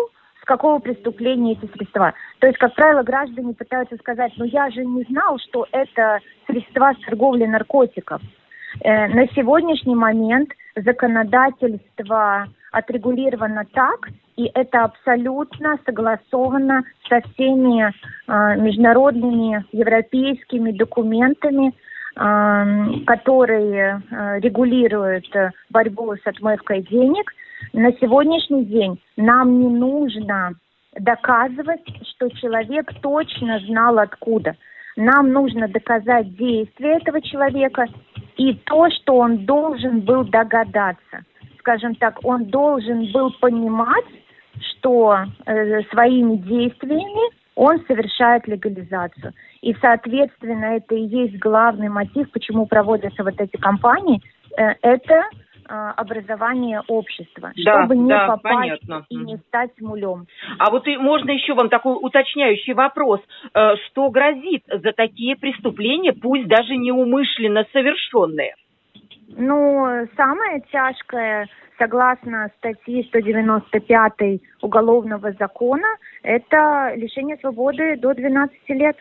какого 0.47 0.79
преступления 0.79 1.53
эти 1.53 1.69
средства. 1.73 2.13
То 2.39 2.47
есть, 2.47 2.57
как 2.57 2.73
правило, 2.75 3.03
граждане 3.03 3.53
пытаются 3.53 3.97
сказать, 3.97 4.31
ну 4.37 4.45
я 4.45 4.69
же 4.71 4.85
не 4.85 5.03
знал, 5.03 5.37
что 5.39 5.67
это 5.71 6.19
средства 6.47 6.93
с 6.93 7.05
торговли 7.05 7.45
наркотиков. 7.45 8.21
Э, 8.81 9.07
на 9.07 9.27
сегодняшний 9.29 9.95
момент 9.95 10.49
законодательство 10.75 12.47
отрегулировано 12.71 13.65
так, 13.73 14.09
и 14.37 14.49
это 14.53 14.85
абсолютно 14.85 15.77
согласовано 15.85 16.83
со 17.09 17.21
всеми 17.21 17.83
э, 17.83 18.61
международными 18.61 19.65
европейскими 19.71 20.71
документами, 20.71 21.73
э, 22.15 23.05
которые 23.05 24.01
э, 24.09 24.39
регулируют 24.39 25.27
борьбу 25.69 26.15
с 26.15 26.25
отмывкой 26.25 26.83
денег– 26.83 27.33
на 27.73 27.91
сегодняшний 27.93 28.65
день 28.65 28.99
нам 29.17 29.59
не 29.59 29.67
нужно 29.67 30.53
доказывать, 30.99 31.83
что 32.11 32.29
человек 32.29 32.91
точно 33.01 33.59
знал 33.59 33.99
откуда. 33.99 34.55
Нам 34.95 35.31
нужно 35.31 35.67
доказать 35.67 36.35
действие 36.35 36.97
этого 36.97 37.21
человека 37.21 37.85
и 38.37 38.53
то, 38.65 38.89
что 38.89 39.17
он 39.17 39.45
должен 39.45 40.01
был 40.01 40.23
догадаться. 40.23 41.23
Скажем 41.59 41.95
так, 41.95 42.19
он 42.23 42.45
должен 42.45 43.11
был 43.11 43.31
понимать, 43.39 44.05
что 44.87 45.25
э, 45.45 45.81
своими 45.91 46.37
действиями 46.37 47.35
он 47.55 47.83
совершает 47.87 48.47
легализацию. 48.47 49.33
И, 49.61 49.73
соответственно, 49.81 50.77
это 50.77 50.95
и 50.95 51.05
есть 51.05 51.37
главный 51.39 51.89
мотив, 51.89 52.31
почему 52.31 52.67
проводятся 52.67 53.23
вот 53.23 53.39
эти 53.39 53.57
кампании. 53.57 54.21
Э, 54.57 54.75
это 54.81 55.23
а, 55.69 55.91
образование 55.91 56.81
общества, 56.87 57.51
да, 57.57 57.81
чтобы 57.81 57.97
не 57.97 58.07
да, 58.07 58.27
попасть 58.27 58.55
понятно. 58.55 59.05
и 59.09 59.17
не 59.17 59.35
стать 59.49 59.71
мулем. 59.81 60.25
А 60.59 60.71
вот 60.71 60.87
и 60.87 60.95
можно 60.95 61.31
еще 61.31 61.55
вам 61.55 61.67
такой 61.67 61.97
уточняющий 61.99 62.73
вопрос. 62.73 63.19
Э, 63.53 63.75
что 63.87 64.09
грозит 64.09 64.63
за 64.67 64.93
такие 64.93 65.35
преступления, 65.35 66.13
пусть 66.13 66.47
даже 66.47 66.77
неумышленно 66.77 67.65
совершенные? 67.73 68.55
Ну, 69.35 70.07
самое 70.15 70.63
тяжкое, 70.71 71.49
согласно 71.77 72.51
статье 72.57 73.03
195 73.03 74.41
Уголовного 74.61 75.31
закона, 75.33 75.87
это 76.23 76.93
лишение 76.95 77.37
свободы 77.37 77.97
до 77.97 78.13
12 78.13 78.57
лет. 78.69 78.97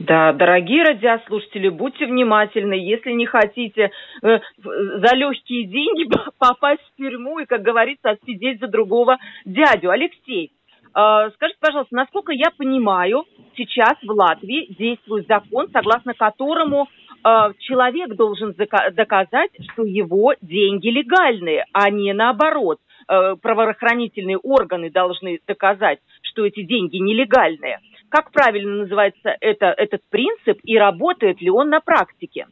Да, 0.00 0.32
дорогие 0.32 0.82
радиослушатели, 0.82 1.68
будьте 1.68 2.06
внимательны, 2.06 2.72
если 2.72 3.12
не 3.12 3.26
хотите 3.26 3.90
э, 4.22 4.38
за 4.56 5.14
легкие 5.14 5.66
деньги 5.66 6.08
попасть 6.38 6.80
в 6.80 6.96
тюрьму 6.96 7.38
и, 7.38 7.44
как 7.44 7.60
говорится, 7.60 8.10
отсидеть 8.10 8.60
за 8.60 8.68
другого 8.68 9.18
дядю. 9.44 9.90
Алексей, 9.90 10.52
э, 10.94 11.30
скажите, 11.34 11.58
пожалуйста, 11.60 11.94
насколько 11.94 12.32
я 12.32 12.50
понимаю, 12.56 13.24
сейчас 13.58 13.92
в 14.02 14.10
Латвии 14.10 14.72
действует 14.72 15.26
закон, 15.26 15.68
согласно 15.70 16.14
которому 16.14 16.88
человек 17.22 18.14
должен 18.16 18.54
доказать, 18.54 19.50
что 19.72 19.84
его 19.84 20.34
деньги 20.40 20.88
легальные, 20.88 21.66
а 21.72 21.90
не 21.90 22.12
наоборот. 22.12 22.78
Э, 23.08 23.34
правоохранительные 23.40 24.38
органы 24.38 24.90
должны 24.90 25.40
доказать, 25.46 25.98
что 26.22 26.46
эти 26.46 26.62
деньги 26.62 26.98
нелегальные. 26.98 27.80
Как 28.08 28.30
правильно 28.30 28.82
называется 28.82 29.36
это, 29.40 29.66
этот 29.66 30.02
принцип 30.10 30.60
и 30.62 30.78
работает 30.78 31.40
ли 31.40 31.50
он 31.50 31.70
на 31.70 31.80
практике? 31.80 32.46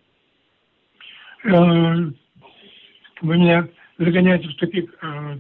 Э, 1.45 1.51
вы 3.23 3.37
меня 3.37 3.69
загоняете 3.99 4.49
в 4.49 4.55
тупик. 4.57 4.99
Э, 5.01 5.37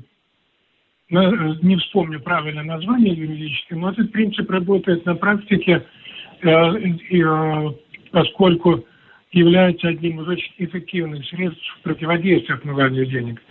не 1.11 1.77
вспомню 1.79 2.21
правильное 2.21 2.65
название 2.65 3.15
юридическое, 3.15 3.79
но 3.79 3.91
этот 3.91 4.13
принцип 4.13 4.49
работает 4.51 5.05
на 5.07 5.17
практике, 5.17 5.85
э, 6.43 7.71
поскольку 8.13 8.85
является 9.33 9.89
одним 9.89 10.21
из 10.23 10.29
очень 10.29 10.53
эффективных 10.59 11.25
средств 11.27 11.79
противодействия 11.83 12.55
отмыванию 12.55 13.07
денег. 13.07 13.43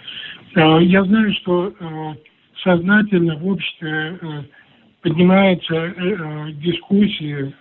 Я 0.56 1.04
знаю, 1.04 1.34
что 1.34 2.16
сознательно 2.64 3.36
в 3.36 3.48
обществе 3.48 4.46
поднимаются 5.08 5.74
э, 5.74 5.94
э, 5.98 6.52
дискуссии, 6.54 7.54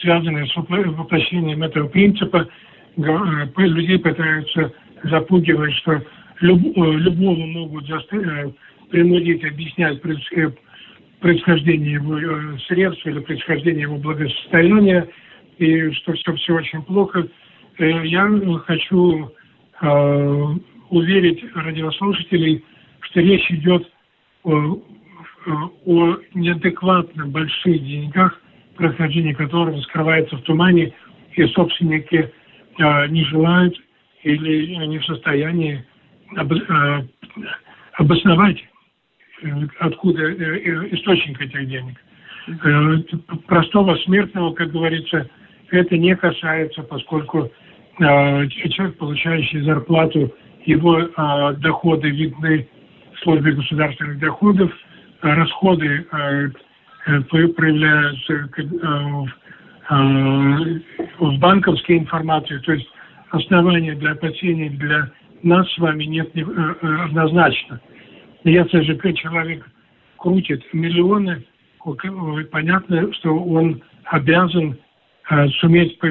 связанные 0.00 0.46
с 0.46 0.56
воплощением 0.56 1.62
этого 1.62 1.88
принципа. 1.88 2.48
Э, 2.96 3.46
людей 3.56 3.98
пытаются 3.98 4.72
запугивать, 5.04 5.74
что 5.74 6.02
люб, 6.40 6.60
любого 6.76 7.46
могут 7.46 7.86
принудить 8.90 9.44
объяснять 9.44 10.00
происхождение 11.20 11.92
его 11.92 12.58
средств 12.66 13.06
или 13.06 13.20
происхождение 13.20 13.82
его 13.82 13.98
благосостояния, 13.98 15.08
и 15.58 15.90
что 15.90 16.14
все, 16.14 16.34
все 16.34 16.54
очень 16.54 16.82
плохо. 16.82 17.28
Я 17.78 18.28
хочу 18.66 19.32
уверить 20.90 21.44
радиослушателей, 21.54 22.64
что 23.00 23.20
речь 23.20 23.50
идет 23.50 23.88
о, 24.44 24.80
о 25.86 26.16
неадекватно 26.34 27.26
больших 27.26 27.84
деньгах, 27.84 28.40
происхождение 28.74 29.34
которых 29.34 29.82
скрывается 29.84 30.36
в 30.36 30.42
тумане, 30.42 30.92
и 31.34 31.46
собственники 31.48 32.32
э, 32.78 33.06
не 33.08 33.24
желают 33.24 33.76
или 34.22 34.74
не 34.86 34.98
в 34.98 35.04
состоянии 35.04 35.84
об, 36.36 36.52
э, 36.52 37.08
обосновать, 37.94 38.64
э, 39.42 39.48
откуда 39.78 40.22
э, 40.22 40.88
источник 40.96 41.40
этих 41.40 41.68
денег. 41.68 41.96
Э, 42.64 43.36
простого 43.46 43.96
смертного, 44.04 44.52
как 44.54 44.72
говорится, 44.72 45.28
это 45.70 45.96
не 45.96 46.16
касается, 46.16 46.82
поскольку 46.82 47.44
э, 47.44 47.50
человек, 47.98 48.96
получающий 48.98 49.60
зарплату, 49.62 50.32
его 50.64 51.00
э, 51.00 51.54
доходы 51.58 52.10
видны 52.10 52.68
в 53.14 53.18
службе 53.20 53.52
государственных 53.52 54.18
доходов, 54.20 54.70
а 55.22 55.34
расходы 55.34 56.06
э, 56.10 56.48
э, 57.06 57.20
проявляются 57.22 58.32
э, 58.32 58.66
в, 61.18 61.38
банковской 61.38 61.98
информации, 61.98 62.58
то 62.58 62.72
есть 62.72 62.86
основания 63.30 63.94
для 63.94 64.12
опасений 64.12 64.68
для 64.68 65.10
нас 65.42 65.70
с 65.72 65.78
вами 65.78 66.04
нет 66.04 66.30
однозначно. 66.82 67.80
Если 68.44 68.80
же 68.82 68.96
человек 69.14 69.66
крутит 70.18 70.62
миллионы, 70.72 71.44
понятно, 72.50 73.12
что 73.14 73.34
он 73.38 73.82
обязан 74.04 74.76
Э, 74.76 74.87
суметь 75.60 75.98
э, 76.02 76.08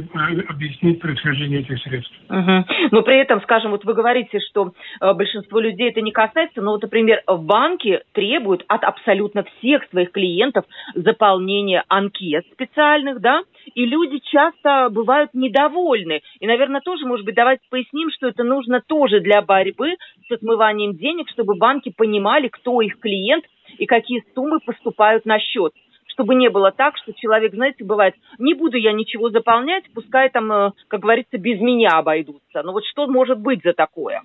объяснить 0.47 0.99
происхождение 0.99 1.61
этих 1.61 1.81
средств. 1.81 2.13
Угу. 2.29 2.65
Но 2.91 3.01
при 3.01 3.17
этом, 3.19 3.41
скажем, 3.41 3.71
вот 3.71 3.83
вы 3.83 3.93
говорите, 3.93 4.39
что 4.39 4.73
э, 5.01 5.13
большинство 5.13 5.59
людей 5.59 5.89
это 5.89 6.01
не 6.01 6.11
касается, 6.11 6.61
но 6.61 6.71
вот, 6.71 6.83
например, 6.83 7.23
банки 7.27 8.01
требуют 8.13 8.63
от 8.67 8.83
абсолютно 8.83 9.43
всех 9.43 9.83
своих 9.89 10.11
клиентов 10.11 10.65
заполнения 10.93 11.83
анкет 11.87 12.45
специальных, 12.53 13.19
да, 13.19 13.41
и 13.73 13.85
люди 13.85 14.19
часто 14.19 14.89
бывают 14.91 15.31
недовольны. 15.33 16.21
И, 16.39 16.47
наверное, 16.47 16.81
тоже, 16.81 17.05
может 17.05 17.25
быть, 17.25 17.35
давайте 17.35 17.63
поясним, 17.69 18.09
что 18.11 18.27
это 18.27 18.43
нужно 18.43 18.81
тоже 18.85 19.19
для 19.19 19.41
борьбы 19.41 19.95
с 20.27 20.31
отмыванием 20.31 20.95
денег, 20.95 21.29
чтобы 21.29 21.55
банки 21.55 21.91
понимали, 21.95 22.49
кто 22.49 22.81
их 22.81 22.99
клиент 22.99 23.45
и 23.77 23.85
какие 23.85 24.23
суммы 24.33 24.59
поступают 24.59 25.25
на 25.25 25.39
счет 25.39 25.73
чтобы 26.17 26.33
не 26.33 26.49
было 26.49 26.71
так, 26.71 26.97
что 26.97 27.13
человек, 27.13 27.53
знаете, 27.53 27.83
бывает, 27.83 28.15
не 28.39 28.55
буду 28.55 28.75
я 28.75 28.91
ничего 28.91 29.29
заполнять, 29.29 29.83
пускай 29.93 30.29
там, 30.29 30.51
э, 30.51 30.71
как 30.87 31.01
говорится, 31.01 31.37
без 31.37 31.61
меня 31.61 31.91
обойдутся. 31.91 32.63
Но 32.63 32.73
вот 32.73 32.83
что 32.85 33.05
может 33.05 33.39
быть 33.39 33.61
за 33.63 33.73
такое? 33.73 34.23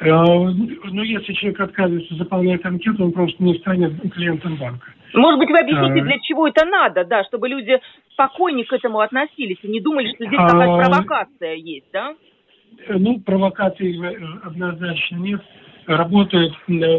Э, 0.00 0.10
ну, 0.10 1.02
если 1.02 1.34
человек 1.34 1.60
отказывается 1.60 2.16
заполнять 2.16 2.64
анкету, 2.64 3.04
он 3.04 3.12
просто 3.12 3.40
не 3.44 3.54
станет 3.58 3.92
клиентом 4.12 4.56
банка. 4.56 4.92
Может 5.14 5.38
быть, 5.38 5.50
вы 5.50 5.58
объясните, 5.58 6.00
а... 6.00 6.04
для 6.04 6.18
чего 6.18 6.48
это 6.48 6.64
надо, 6.64 7.04
да, 7.04 7.22
чтобы 7.24 7.48
люди 7.48 7.80
спокойнее 8.12 8.66
к 8.66 8.72
этому 8.72 8.98
относились 8.98 9.58
и 9.62 9.68
не 9.68 9.80
думали, 9.80 10.08
что 10.08 10.26
здесь 10.26 10.40
какая-то 10.40 10.74
а... 10.74 10.84
провокация 10.84 11.54
есть, 11.54 11.86
да? 11.92 12.12
Ну, 12.88 13.20
провокации 13.20 14.44
однозначно 14.44 15.16
нет. 15.16 15.40
Работает 15.86 16.52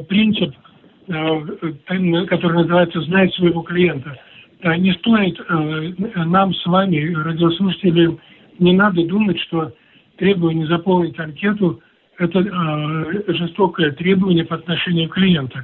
принцип 0.08 0.56
Э, 0.56 0.67
который 1.08 2.54
называется 2.54 3.02
«Знать 3.02 3.34
своего 3.36 3.62
клиента». 3.62 4.18
Не 4.64 4.92
стоит 4.94 5.40
э, 5.40 6.24
нам 6.26 6.54
с 6.54 6.66
вами, 6.66 7.14
радиослушателям, 7.14 8.20
не 8.60 8.74
надо 8.74 9.06
думать, 9.06 9.40
что 9.42 9.72
требование 10.18 10.66
заполнить 10.66 11.18
анкету– 11.20 11.80
это 12.18 12.40
э, 12.40 13.34
жестокое 13.34 13.92
требование 13.92 14.44
по 14.46 14.56
отношению 14.56 15.10
к 15.10 15.14
клиенту. 15.14 15.60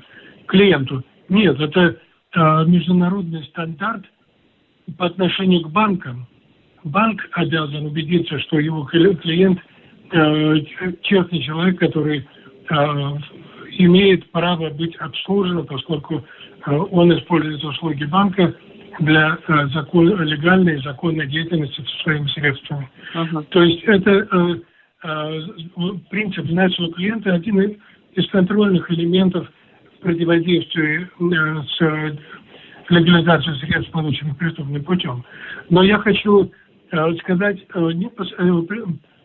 клиенту. 0.46 1.04
Нет, 1.30 1.60
это 1.60 1.98
международный 2.36 3.44
стандарт 3.46 4.06
по 4.98 5.06
отношению 5.08 5.62
к 5.62 5.72
банкам. 5.72 6.28
Банк 6.84 7.22
обязан 7.34 7.86
убедиться, 7.86 8.39
что 8.39 8.60
его 8.60 8.84
клиент 8.84 9.60
честный 11.02 11.41
человек, 11.41 11.80
который 11.80 12.28
имеет 13.78 14.30
право 14.32 14.70
быть 14.70 14.96
обслужен, 14.98 15.66
поскольку 15.66 16.24
э, 16.66 16.76
он 16.76 17.18
использует 17.18 17.64
услуги 17.64 18.06
банка 18.06 18.56
для 19.00 19.38
э, 19.48 19.68
закон, 19.74 20.22
легальной 20.24 20.76
и 20.76 20.84
законной 20.84 21.28
деятельности 21.28 21.82
со 21.82 22.04
своими 22.04 22.28
средствами. 22.28 22.90
Uh-huh. 23.16 23.44
То 23.50 23.64
есть 23.64 23.84
это 23.84 24.62
э, 25.04 25.40
принцип 26.10 26.50
нашего 26.50 26.94
клиента 26.94 27.34
один 27.34 27.78
из 28.14 28.28
контрольных 28.30 28.90
элементов 28.92 29.48
противодействия 30.02 31.10
с 31.20 32.18
легализацией 32.90 33.60
средств, 33.60 33.92
полученных 33.92 34.38
преступным 34.38 34.84
путем. 34.84 35.26
Но 35.70 35.84
я 35.84 35.98
хочу 35.98 36.52
сказать, 37.22 37.66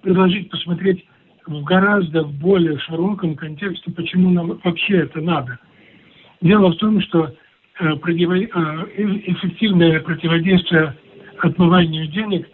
предложить 0.03 0.51
посмотреть 0.51 1.05
в 1.49 1.65
гораздо 1.65 2.23
более 2.25 2.79
широком 2.79 3.35
контексте, 3.35 3.91
почему 3.91 4.31
нам 4.31 4.61
вообще 4.63 4.99
это 4.99 5.21
надо. 5.21 5.59
Дело 6.43 6.71
в 6.71 6.77
том, 6.77 7.01
что 7.01 7.25
э, 7.25 7.31
э, 7.81 7.87
эффективное 7.87 10.01
противодействие 10.01 10.95
отмыванию 11.39 12.07
денег 12.09 12.47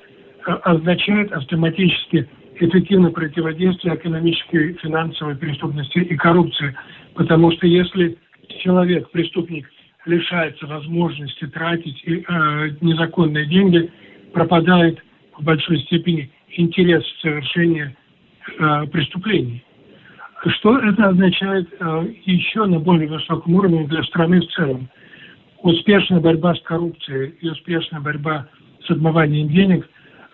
э, 0.46 0.52
означает 0.62 1.32
автоматически 1.32 2.28
эффективное 2.54 3.10
противодействие 3.10 3.96
экономической, 3.96 4.74
финансовой 4.74 5.34
преступности 5.34 5.98
и 5.98 6.16
коррупции. 6.16 6.76
Потому 7.14 7.50
что 7.52 7.66
если 7.66 8.16
человек, 8.62 9.10
преступник, 9.10 9.68
лишается 10.06 10.66
возможности 10.66 11.46
тратить 11.46 12.04
незаконные 12.82 13.46
деньги, 13.46 13.90
пропадает 14.34 15.02
в 15.36 15.42
большой 15.42 15.80
степени 15.80 16.30
интерес 16.50 17.02
в 17.02 17.20
совершении 17.22 17.96
э, 18.58 18.86
преступлений. 18.86 19.64
Что 20.46 20.78
это 20.78 21.08
означает 21.08 21.68
э, 21.80 22.06
еще 22.24 22.66
на 22.66 22.78
более 22.78 23.08
высоком 23.08 23.54
уровне 23.54 23.86
для 23.86 24.02
страны 24.04 24.40
в 24.40 24.46
целом? 24.48 24.88
Успешная 25.62 26.20
борьба 26.20 26.54
с 26.54 26.60
коррупцией 26.60 27.34
и 27.40 27.48
успешная 27.48 28.00
борьба 28.00 28.46
с 28.86 28.90
отмыванием 28.90 29.48
денег 29.48 29.88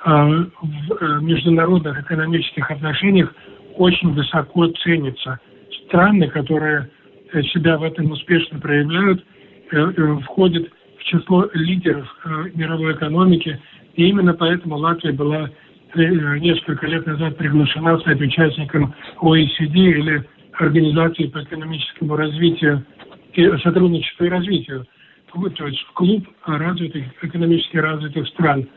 э, 0.04 0.10
в 0.10 0.92
э, 1.00 1.20
международных 1.20 2.00
экономических 2.00 2.68
отношениях 2.70 3.32
очень 3.76 4.12
высоко 4.12 4.66
ценится. 4.82 5.38
Страны, 5.86 6.26
которые 6.28 6.90
э, 7.32 7.42
себя 7.42 7.78
в 7.78 7.84
этом 7.84 8.10
успешно 8.10 8.58
проявляют, 8.58 9.24
э, 9.70 10.16
входят 10.24 10.68
в 10.98 11.04
число 11.04 11.48
лидеров 11.54 12.06
мировой 12.54 12.94
экономики. 12.94 13.60
И 13.94 14.08
именно 14.08 14.34
поэтому 14.34 14.76
Латвия 14.76 15.12
была 15.12 15.50
несколько 15.94 16.86
лет 16.86 17.06
назад 17.06 17.36
приглашена 17.36 17.98
стать 17.98 18.20
участником 18.20 18.94
ОИСД 19.20 19.74
или 19.74 20.24
Организации 20.54 21.26
по 21.26 21.42
экономическому 21.42 22.16
развитию 22.16 22.84
и 23.32 23.48
сотрудничеству 23.62 24.26
и 24.26 24.28
развитию, 24.28 24.86
то 25.32 25.66
есть 25.66 25.80
в 25.88 25.92
клуб 25.94 26.28
развитых, 26.44 27.04
экономически 27.22 27.78
развитых 27.78 28.28
стран. 28.28 28.68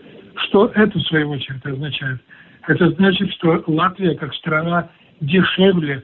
Что 0.47 0.71
это, 0.75 0.97
в 0.97 1.01
свою 1.03 1.31
очередь, 1.31 1.65
означает? 1.65 2.21
Это 2.67 2.89
значит, 2.91 3.31
что 3.33 3.63
Латвия, 3.67 4.15
как 4.15 4.33
страна, 4.35 4.89
дешевле 5.19 6.03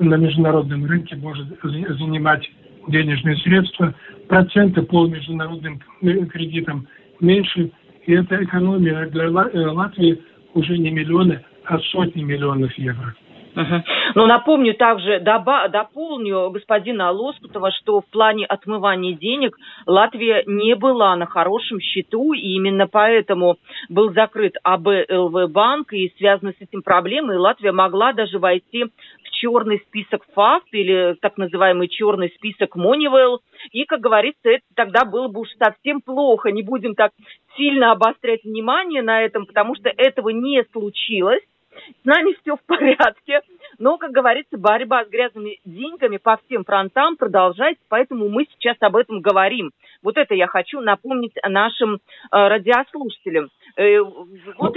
на 0.00 0.16
международном 0.16 0.86
рынке 0.86 1.14
может 1.16 1.46
занимать 1.62 2.50
денежные 2.88 3.36
средства, 3.36 3.94
проценты 4.28 4.82
по 4.82 5.06
международным 5.06 5.80
кредитам 6.00 6.88
меньше, 7.20 7.70
и 8.06 8.12
эта 8.12 8.42
экономия 8.42 9.06
для 9.06 9.30
Латвии 9.30 10.20
уже 10.54 10.78
не 10.78 10.90
миллионы, 10.90 11.44
а 11.64 11.78
сотни 11.78 12.22
миллионов 12.22 12.72
евро. 12.78 13.14
Угу. 13.54 13.82
Ну, 14.14 14.26
напомню 14.26 14.74
также, 14.74 15.20
доба, 15.20 15.68
дополню 15.68 16.50
господина 16.50 17.10
Лоскутова, 17.10 17.70
что 17.72 18.00
в 18.00 18.06
плане 18.06 18.46
отмывания 18.46 19.12
денег 19.12 19.56
Латвия 19.86 20.42
не 20.46 20.74
была 20.74 21.14
на 21.16 21.26
хорошем 21.26 21.78
счету, 21.80 22.32
и 22.32 22.54
именно 22.54 22.86
поэтому 22.86 23.56
был 23.90 24.12
закрыт 24.12 24.54
АБЛВ 24.62 25.50
банк, 25.50 25.92
и 25.92 26.12
связаны 26.16 26.54
с 26.58 26.62
этим 26.62 26.82
проблемы, 26.82 27.34
и 27.34 27.38
Латвия 27.38 27.72
могла 27.72 28.14
даже 28.14 28.38
войти 28.38 28.84
в 28.84 29.30
черный 29.30 29.82
список 29.86 30.24
ФАФТ, 30.34 30.68
или 30.72 31.16
так 31.20 31.36
называемый 31.36 31.88
черный 31.88 32.30
список 32.30 32.76
Moneyval, 32.76 33.38
и, 33.72 33.84
как 33.84 34.00
говорится, 34.00 34.48
это 34.48 34.64
тогда 34.74 35.04
было 35.04 35.28
бы 35.28 35.40
уж 35.40 35.48
совсем 35.58 36.00
плохо, 36.00 36.50
не 36.50 36.62
будем 36.62 36.94
так 36.94 37.12
сильно 37.56 37.92
обострять 37.92 38.44
внимание 38.44 39.02
на 39.02 39.22
этом, 39.22 39.46
потому 39.46 39.74
что 39.74 39.90
этого 39.96 40.30
не 40.30 40.64
случилось, 40.72 41.42
с 41.72 42.04
нами 42.04 42.36
все 42.40 42.56
в 42.56 42.62
порядке. 42.66 43.40
Но, 43.78 43.96
как 43.96 44.12
говорится, 44.12 44.58
борьба 44.58 45.04
с 45.04 45.08
грязными 45.08 45.58
деньгами 45.64 46.18
по 46.18 46.38
всем 46.44 46.64
фронтам 46.64 47.16
продолжается, 47.16 47.82
поэтому 47.88 48.28
мы 48.28 48.46
сейчас 48.52 48.76
об 48.80 48.96
этом 48.96 49.20
говорим. 49.20 49.70
Вот 50.02 50.16
это 50.16 50.34
я 50.34 50.46
хочу 50.46 50.80
напомнить 50.80 51.32
нашим 51.48 51.94
э, 51.94 51.98
радиослушателям. 52.30 53.48
Э, 53.76 54.00
вот, 54.00 54.76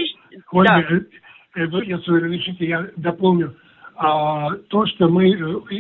Ольга, 0.51 0.85
да. 0.89 0.95
Э, 0.95 1.63
э, 1.63 1.67
если 1.83 2.11
вы 2.11 2.19
разрешите, 2.21 2.65
я 2.65 2.87
дополню. 2.95 3.55
А, 3.97 4.51
то, 4.69 4.85
что 4.87 5.07
мы 5.07 5.29
э, 5.29 5.35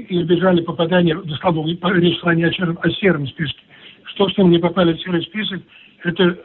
избежали 0.09 0.61
попадания, 0.61 1.19
да, 1.21 1.35
слава 1.37 1.55
богу, 1.55 1.69
речь 1.69 2.19
шла 2.19 2.33
не 2.33 2.43
о, 2.43 2.51
черном, 2.51 2.79
а 2.81 2.87
о 2.87 2.91
сером 2.91 3.27
списке. 3.27 3.61
Что, 4.05 4.29
что 4.29 4.43
мы 4.43 4.51
не 4.51 4.59
попали 4.59 4.93
в 4.93 5.01
серый 5.01 5.21
список, 5.23 5.61
это 6.03 6.23
э, 6.23 6.37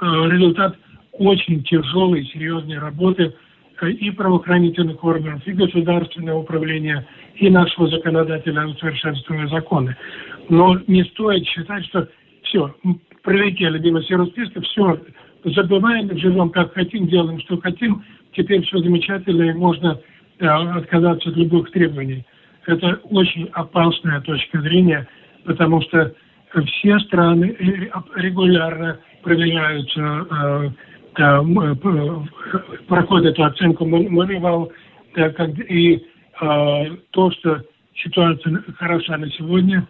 результат 0.00 0.76
очень 1.12 1.62
тяжелой, 1.64 2.24
серьезной 2.26 2.78
работы 2.78 3.34
и 3.82 4.10
правоохранительных 4.12 5.02
органов, 5.02 5.46
и 5.46 5.52
государственного 5.52 6.38
управления, 6.38 7.06
и 7.34 7.50
нашего 7.50 7.88
законодателя, 7.88 8.66
усовершенствуя 8.66 9.48
законы. 9.48 9.96
Но 10.48 10.78
не 10.86 11.04
стоит 11.04 11.44
считать, 11.46 11.84
что 11.86 12.08
все, 12.44 12.74
пролетели 13.22 13.78
мимо 13.78 14.02
серого 14.02 14.26
списка, 14.26 14.60
все, 14.60 15.00
забываем, 15.44 16.16
живем 16.16 16.50
как 16.50 16.72
хотим, 16.74 17.08
делаем, 17.08 17.40
что 17.40 17.60
хотим, 17.60 18.04
теперь 18.36 18.62
все 18.64 18.78
замечательно, 18.78 19.42
и 19.42 19.52
можно 19.52 20.00
э, 20.38 20.46
отказаться 20.46 21.30
от 21.30 21.36
любых 21.36 21.70
требований. 21.72 22.24
Это 22.66 23.00
очень 23.04 23.48
опасная 23.52 24.20
точка 24.20 24.60
зрения, 24.60 25.08
потому 25.44 25.82
что 25.82 26.14
все 26.66 26.98
страны 27.00 27.56
регулярно 28.16 28.98
проверяются 29.22 30.00
э, 30.00 30.70
Э, 31.18 31.42
проходит 32.88 33.32
эту 33.32 33.44
оценку 33.44 33.84
Moneyval, 33.86 34.72
и 35.68 35.94
э, 35.96 36.96
то, 37.10 37.30
что 37.32 37.62
ситуация 37.96 38.64
хороша 38.78 39.18
на 39.18 39.30
сегодня, 39.32 39.86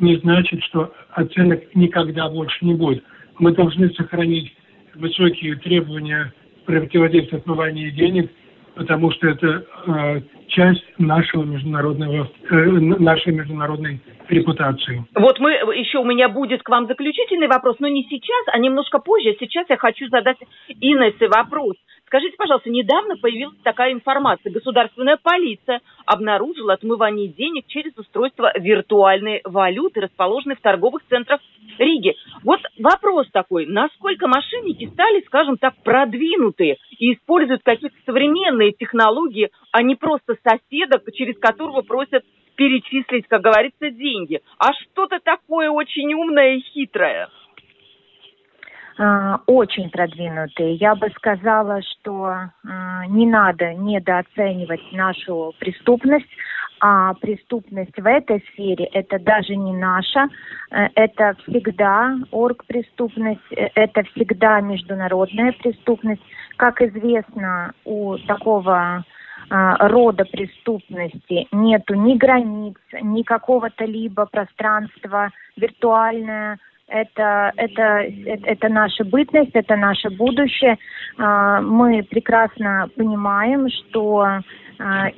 не 0.00 0.16
значит, 0.16 0.62
что 0.64 0.92
оценок 1.12 1.62
никогда 1.74 2.28
больше 2.28 2.64
не 2.64 2.74
будет. 2.74 3.04
Мы 3.38 3.52
должны 3.52 3.88
сохранить 3.90 4.52
высокие 4.96 5.54
требования 5.56 6.32
противодействия 6.66 7.38
отмыванию 7.38 7.92
денег, 7.92 8.30
потому 8.74 9.10
что 9.12 9.28
это 9.28 9.64
э, 9.86 10.20
часть 10.48 10.84
нашего 10.98 11.44
международного, 11.44 12.28
э, 12.50 12.54
нашей 12.54 13.32
международной 13.32 14.00
репутации. 14.28 15.04
Вот 15.14 15.38
мы, 15.38 15.50
еще 15.76 15.98
у 15.98 16.04
меня 16.04 16.28
будет 16.28 16.62
к 16.62 16.68
вам 16.68 16.86
заключительный 16.86 17.48
вопрос, 17.48 17.76
но 17.78 17.88
не 17.88 18.04
сейчас, 18.04 18.44
а 18.52 18.58
немножко 18.58 18.98
позже. 18.98 19.36
Сейчас 19.38 19.66
я 19.68 19.76
хочу 19.76 20.08
задать 20.08 20.38
Инессе 20.80 21.28
вопрос. 21.28 21.76
Скажите, 22.14 22.36
пожалуйста, 22.36 22.70
недавно 22.70 23.16
появилась 23.16 23.58
такая 23.64 23.92
информация. 23.92 24.52
Государственная 24.52 25.18
полиция 25.20 25.80
обнаружила 26.06 26.74
отмывание 26.74 27.26
денег 27.26 27.66
через 27.66 27.90
устройство 27.98 28.52
виртуальной 28.56 29.40
валюты, 29.42 30.00
расположенной 30.00 30.54
в 30.54 30.60
торговых 30.60 31.02
центрах 31.08 31.40
Риги. 31.76 32.14
Вот 32.44 32.60
вопрос 32.78 33.28
такой, 33.32 33.66
насколько 33.66 34.28
мошенники 34.28 34.88
стали, 34.92 35.24
скажем 35.26 35.56
так, 35.56 35.74
продвинутые 35.82 36.76
и 37.00 37.14
используют 37.14 37.62
какие-то 37.64 37.96
современные 38.06 38.70
технологии, 38.70 39.50
а 39.72 39.82
не 39.82 39.96
просто 39.96 40.36
соседа, 40.46 41.02
через 41.12 41.36
которого 41.40 41.82
просят 41.82 42.22
перечислить, 42.54 43.26
как 43.26 43.40
говорится, 43.40 43.90
деньги, 43.90 44.40
а 44.58 44.72
что-то 44.74 45.18
такое 45.18 45.68
очень 45.68 46.14
умное 46.14 46.58
и 46.58 46.60
хитрое. 46.60 47.28
А, 48.96 49.40
очень 49.46 49.90
продвинутые. 49.90 50.74
Я 50.74 50.94
бы 50.94 51.10
сказала, 51.16 51.80
что 51.82 52.26
а, 52.26 53.06
не 53.08 53.26
надо 53.26 53.74
недооценивать 53.74 54.92
нашу 54.92 55.52
преступность, 55.58 56.28
а 56.80 57.14
преступность 57.14 57.96
в 57.96 58.06
этой 58.06 58.44
сфере 58.52 58.84
это 58.86 59.18
даже 59.18 59.56
не 59.56 59.72
наша, 59.72 60.28
э, 60.70 60.88
это 60.96 61.34
всегда 61.46 62.14
оргпреступность, 62.30 63.40
э, 63.52 63.68
это 63.74 64.02
всегда 64.12 64.60
международная 64.60 65.52
преступность. 65.52 66.20
Как 66.56 66.82
известно, 66.82 67.72
у 67.84 68.18
такого 68.18 69.04
а, 69.50 69.88
рода 69.88 70.24
преступности 70.24 71.48
нету 71.52 71.94
ни 71.94 72.16
границ, 72.16 72.76
ни 73.00 73.22
какого-то 73.22 73.84
либо 73.84 74.26
пространства 74.26 75.30
виртуальное, 75.56 76.58
это, 76.94 77.52
это, 77.56 78.06
это 78.44 78.68
наша 78.68 79.04
бытность, 79.04 79.50
это 79.54 79.74
наше 79.76 80.10
будущее. 80.10 80.78
А, 81.18 81.60
мы 81.60 82.04
прекрасно 82.04 82.88
понимаем, 82.96 83.68
что 83.68 84.20
а, 84.78 85.08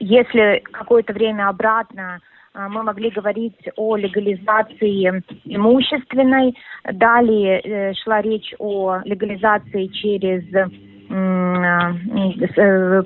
если 0.00 0.62
какое-то 0.72 1.12
время 1.12 1.48
обратно 1.48 2.20
мы 2.54 2.82
могли 2.82 3.08
говорить 3.08 3.56
о 3.76 3.96
легализации 3.96 5.22
имущественной, 5.46 6.54
далее 6.84 7.60
э, 7.60 7.94
шла 7.94 8.20
речь 8.20 8.52
о 8.58 8.98
легализации 9.06 9.86
через 9.86 10.44
э, 10.52 10.66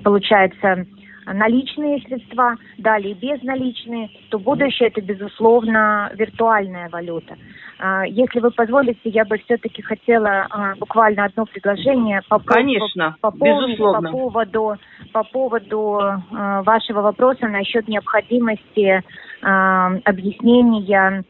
получается, 0.03 0.85
наличные 1.27 2.01
средства, 2.01 2.57
далее 2.79 3.15
безналичные, 3.15 4.11
то 4.31 4.39
будущее 4.39 4.89
это, 4.89 5.01
безусловно, 5.01 6.11
виртуальная 6.15 6.89
валюта. 6.89 7.37
А, 7.79 8.07
если 8.07 8.41
вы 8.41 8.51
позволите, 8.51 9.11
я 9.11 9.25
бы 9.25 9.39
все-таки 9.39 9.83
хотела 9.83 10.47
а, 10.49 10.75
буквально 10.77 11.25
одно 11.25 11.45
предложение 11.45 12.23
по, 12.29 12.39
Конечно, 12.39 13.17
по, 13.21 13.31
по, 13.31 13.45
безусловно. 13.45 14.11
по 14.11 14.17
поводу, 14.17 14.77
по 15.13 15.25
поводу 15.25 16.01
а, 16.01 16.63
вашего 16.63 17.03
вопроса 17.03 17.49
насчет 17.49 17.89
необходимости 17.89 19.03
объяснения 19.43 21.25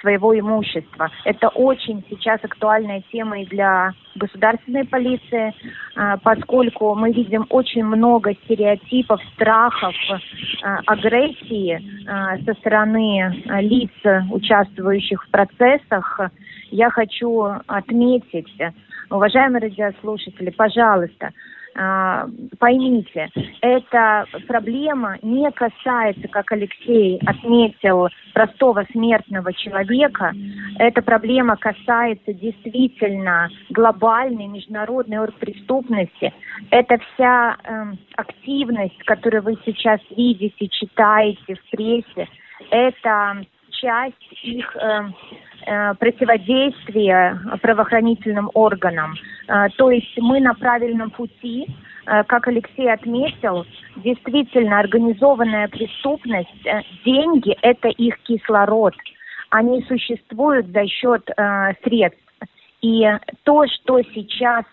своего 0.00 0.38
имущества. 0.38 1.10
Это 1.24 1.48
очень 1.48 2.04
сейчас 2.10 2.40
актуальная 2.44 3.02
тема 3.10 3.40
и 3.40 3.46
для 3.46 3.92
государственной 4.14 4.84
полиции, 4.84 5.52
а, 5.96 6.16
поскольку 6.18 6.94
мы 6.94 7.12
видим 7.12 7.46
очень 7.50 7.84
много 7.84 8.34
стереотипов, 8.44 9.20
страхов, 9.34 9.94
а, 10.62 10.78
агрессии 10.86 11.80
а, 12.06 12.38
со 12.38 12.54
стороны 12.54 13.42
лиц, 13.60 13.90
участвующих 14.30 15.24
в 15.24 15.30
процессах. 15.30 16.20
Я 16.70 16.90
хочу 16.90 17.46
отметить, 17.66 18.52
уважаемые 19.10 19.62
радиослушатели, 19.62 20.50
пожалуйста, 20.50 21.30
поймите, 21.74 23.28
эта 23.60 24.26
проблема 24.46 25.18
не 25.22 25.50
касается, 25.50 26.28
как 26.28 26.52
Алексей 26.52 27.18
отметил, 27.26 28.08
простого 28.32 28.84
смертного 28.92 29.52
человека. 29.52 30.32
Эта 30.78 31.02
проблема 31.02 31.56
касается 31.56 32.32
действительно 32.32 33.48
глобальной 33.70 34.46
международной 34.46 35.26
преступности. 35.32 36.32
Это 36.70 36.98
вся 36.98 37.56
э, 37.64 37.84
активность, 38.16 38.98
которую 39.04 39.42
вы 39.42 39.58
сейчас 39.64 40.00
видите, 40.16 40.68
читаете 40.68 41.54
в 41.54 41.70
прессе, 41.70 42.28
это 42.70 43.44
часть 43.70 44.16
их 44.42 44.76
э, 44.76 45.08
э, 45.66 45.94
противодействия 45.94 47.38
правоохранительным 47.62 48.50
органам. 48.54 49.14
Э, 49.48 49.68
то 49.76 49.90
есть 49.90 50.16
мы 50.18 50.40
на 50.40 50.54
правильном 50.54 51.10
пути. 51.10 51.66
Э, 52.06 52.24
как 52.24 52.48
Алексей 52.48 52.90
отметил, 52.92 53.66
действительно 53.96 54.78
организованная 54.80 55.68
преступность, 55.68 56.66
деньги– 57.04 57.56
это 57.62 57.88
их 57.88 58.18
кислород. 58.22 58.94
Они 59.50 59.82
существуют 59.82 60.66
за 60.68 60.86
счет 60.86 61.30
средств. 61.84 62.20
И 62.82 63.08
то, 63.44 63.64
что 63.68 64.02
сейчас 64.14 64.64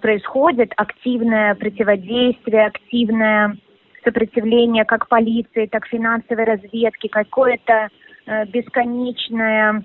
происходит, 0.00 0.72
активное 0.76 1.54
противодействие, 1.54 2.66
активное 2.66 3.56
сопротивление 4.02 4.84
как 4.84 5.08
полиции, 5.08 5.66
так 5.66 5.86
финансовой 5.86 6.44
разведки, 6.44 7.08
какое-то 7.08 7.88
бесконечное 8.26 9.82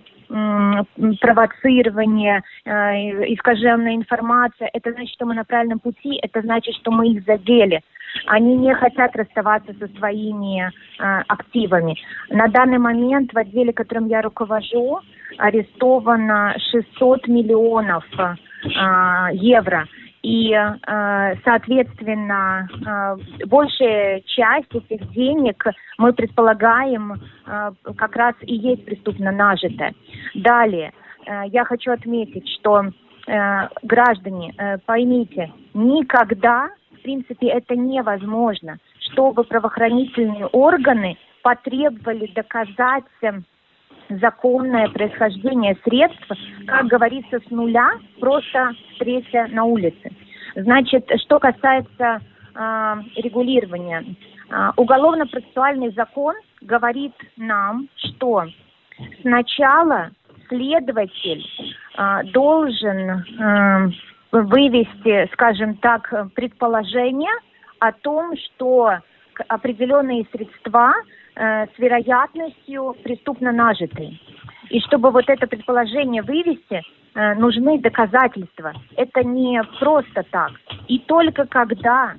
провоцирование, 1.21 2.43
э, 2.65 2.69
искаженная 3.34 3.95
информация, 3.95 4.69
это 4.73 4.91
значит, 4.91 5.13
что 5.13 5.26
мы 5.26 5.36
на 5.36 5.45
правильном 5.45 5.80
пути, 5.80 6.19
это 6.21 6.41
значит, 6.41 6.76
что 6.76 6.91
мы 6.91 7.08
их 7.10 7.23
задели. 7.26 7.82
Они 8.26 8.56
не 8.56 8.73
хотят 8.73 9.15
расставаться 9.15 9.73
со 9.80 9.88
своими 9.97 10.63
э, 10.63 10.71
активами. 11.28 11.95
На 12.30 12.47
данный 12.47 12.78
момент 12.78 13.34
в 13.34 13.38
отделе, 13.38 13.73
которым 13.73 14.08
я 14.08 14.21
руковожу, 14.21 15.00
арестовано 15.38 16.56
600 16.71 17.28
миллионов 17.28 18.06
евро. 19.34 19.86
И, 20.23 20.51
э, 20.51 21.36
соответственно, 21.43 22.67
э, 22.69 23.45
большая 23.45 24.21
часть 24.25 24.73
этих 24.73 25.10
денег 25.12 25.63
мы 25.97 26.13
предполагаем 26.13 27.13
э, 27.45 27.71
как 27.95 28.15
раз 28.15 28.36
и 28.41 28.56
есть 28.56 28.86
преступно 28.86 29.32
нажитая. 29.32 29.93
Далее, 30.36 30.93
я 31.47 31.65
хочу 31.65 31.91
отметить, 31.91 32.47
что 32.60 32.86
граждане, 33.84 34.56
поймите, 34.86 35.51
никогда, 35.73 36.69
в 36.97 37.01
принципе, 37.01 37.47
это 37.47 37.75
невозможно, 37.75 38.77
чтобы 38.99 39.43
правоохранительные 39.43 40.45
органы 40.45 41.17
потребовали 41.41 42.27
доказать 42.27 43.03
законное 44.10 44.89
происхождение 44.89 45.78
средств, 45.84 46.28
как 46.65 46.88
говорится, 46.88 47.39
с 47.39 47.50
нуля, 47.50 47.89
просто 48.20 48.72
встретя 48.91 49.48
на 49.50 49.65
улице. 49.65 50.12
Значит, 50.56 51.10
что 51.24 51.39
касается 51.39 52.20
э, 52.56 52.96
регулирования, 53.17 54.04
э, 54.50 54.72
уголовно-процессуальный 54.76 55.91
закон 55.91 56.36
говорит 56.62 57.13
нам, 57.38 57.88
что 57.96 58.46
сначала 59.22 60.10
следователь 60.50 61.46
э, 61.98 62.24
должен 62.32 63.10
э, 63.10 63.91
вывести, 64.32 65.30
скажем 65.34 65.76
так, 65.78 66.12
предположение 66.34 67.32
о 67.80 67.91
том, 67.91 68.34
что 68.38 68.98
определенные 69.48 70.26
средства 70.32 70.93
э, 71.38 71.67
с 71.67 71.80
вероятностью 71.80 72.95
преступно 73.04 73.52
нажитые. 73.52 74.19
И 74.69 74.80
чтобы 74.82 75.12
вот 75.12 75.26
это 75.28 75.47
предположение 75.47 76.21
вывести, 76.21 76.82
э, 77.15 77.34
нужны 77.36 77.80
доказательства. 77.80 78.73
Это 78.95 79.23
не 79.23 79.62
просто 79.80 80.23
так. 80.30 80.52
И 80.88 81.00
только 81.00 81.45
когда 81.45 82.15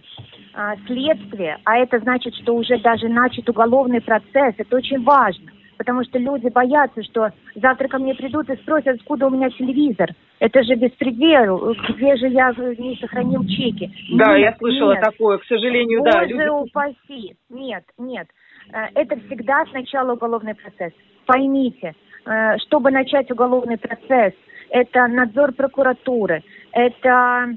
э, 0.54 0.74
следствие, 0.86 1.58
а 1.64 1.76
это 1.76 1.98
значит, 1.98 2.34
что 2.36 2.54
уже 2.54 2.78
даже 2.78 3.08
начат 3.08 3.48
уголовный 3.48 4.00
процесс, 4.00 4.54
это 4.56 4.76
очень 4.76 5.02
важно, 5.02 5.50
потому 5.76 6.04
что 6.04 6.18
люди 6.18 6.48
боятся, 6.48 7.02
что 7.02 7.30
завтра 7.54 7.88
ко 7.88 7.98
мне 7.98 8.14
придут 8.14 8.48
и 8.50 8.56
спросят, 8.56 8.96
откуда 8.96 9.26
у 9.26 9.30
меня 9.30 9.50
телевизор. 9.50 10.10
Это 10.40 10.62
же 10.62 10.74
беспредел. 10.76 11.74
Где 11.88 12.16
же 12.16 12.28
я 12.28 12.52
не 12.78 12.96
сохранил 13.00 13.44
чеки? 13.44 13.90
Да, 14.12 14.38
нет, 14.38 14.52
я 14.52 14.56
слышала 14.58 14.92
нет. 14.92 15.02
такое, 15.02 15.38
к 15.38 15.44
сожалению, 15.44 16.00
Боже 16.00 16.12
да. 16.12 16.24
Люди... 16.24 16.48
упаси. 16.48 17.36
Нет, 17.50 17.84
нет. 17.98 18.28
Э, 18.72 18.86
это 18.94 19.16
всегда 19.26 19.64
сначала 19.70 20.12
уголовный 20.12 20.54
процесс. 20.54 20.92
Поймите, 21.26 21.94
э, 22.24 22.58
чтобы 22.58 22.90
начать 22.90 23.30
уголовный 23.30 23.78
процесс, 23.78 24.32
это 24.70 25.06
надзор 25.06 25.52
прокуратуры, 25.52 26.42
это 26.72 27.48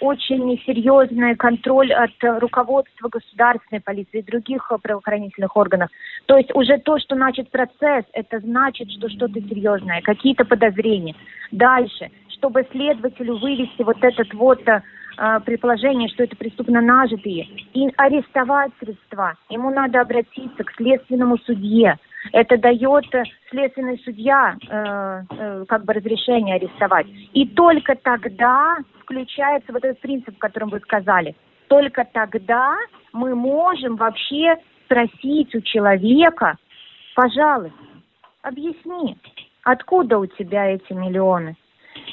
очень 0.00 0.60
серьезный 0.66 1.36
контроль 1.36 1.92
от 1.92 2.10
руководства 2.40 3.08
государственной 3.08 3.80
полиции 3.80 4.18
и 4.18 4.22
других 4.22 4.72
правоохранительных 4.82 5.56
органов. 5.56 5.90
То 6.26 6.36
есть 6.36 6.52
уже 6.54 6.78
то, 6.78 6.98
что 6.98 7.14
начат 7.14 7.50
процесс, 7.50 8.04
это 8.12 8.40
значит, 8.40 8.90
что 8.90 9.08
что-то 9.08 9.40
серьезное, 9.40 10.02
какие-то 10.02 10.44
подозрения. 10.44 11.14
Дальше, 11.52 12.10
чтобы 12.30 12.66
следователю 12.72 13.38
вывести 13.38 13.82
вот 13.82 14.02
этот 14.02 14.34
вот 14.34 14.66
э, 14.68 14.82
предположение, 15.44 16.08
что 16.08 16.24
это 16.24 16.36
преступно 16.36 16.80
нажитые, 16.80 17.46
и 17.72 17.88
арестовать 17.96 18.72
средства, 18.80 19.34
ему 19.48 19.70
надо 19.70 20.00
обратиться 20.00 20.64
к 20.64 20.72
следственному 20.76 21.38
судье. 21.38 21.98
Это 22.32 22.56
дает 22.56 23.04
следственный 23.50 23.98
судья 23.98 24.56
э, 24.68 25.22
э, 25.30 25.64
как 25.68 25.84
бы 25.84 25.92
разрешение 25.92 26.56
арестовать. 26.56 27.06
И 27.34 27.46
только 27.46 27.96
тогда 27.96 28.78
включается 29.02 29.72
вот 29.72 29.84
этот 29.84 30.00
принцип, 30.00 30.34
о 30.36 30.40
котором 30.40 30.70
вы 30.70 30.80
сказали. 30.80 31.36
Только 31.68 32.06
тогда 32.12 32.74
мы 33.12 33.34
можем 33.34 33.96
вообще 33.96 34.56
спросить 34.84 35.54
у 35.54 35.60
человека, 35.60 36.56
пожалуйста, 37.14 37.76
объясни, 38.42 39.16
откуда 39.62 40.18
у 40.18 40.26
тебя 40.26 40.70
эти 40.70 40.92
миллионы? 40.92 41.56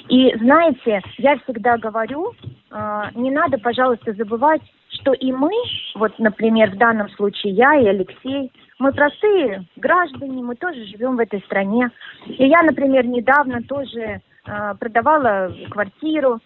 И 0.09 0.35
знаете, 0.37 1.01
я 1.17 1.37
всегда 1.39 1.77
говорю, 1.77 2.33
э, 2.71 3.01
не 3.15 3.31
надо, 3.31 3.57
пожалуйста, 3.57 4.13
забывать, 4.13 4.61
что 4.89 5.13
и 5.13 5.31
мы, 5.31 5.51
вот, 5.95 6.17
например, 6.19 6.71
в 6.71 6.77
данном 6.77 7.09
случае 7.11 7.53
я 7.53 7.75
и 7.75 7.85
Алексей, 7.87 8.51
мы 8.79 8.91
простые 8.91 9.65
граждане, 9.77 10.43
мы 10.43 10.55
тоже 10.55 10.85
живем 10.85 11.15
в 11.15 11.19
этой 11.19 11.39
стране. 11.41 11.91
И 12.25 12.47
я, 12.47 12.61
например, 12.63 13.05
недавно 13.05 13.61
тоже 13.61 14.01
э, 14.01 14.21
продавала 14.79 15.53
квартиру, 15.69 16.39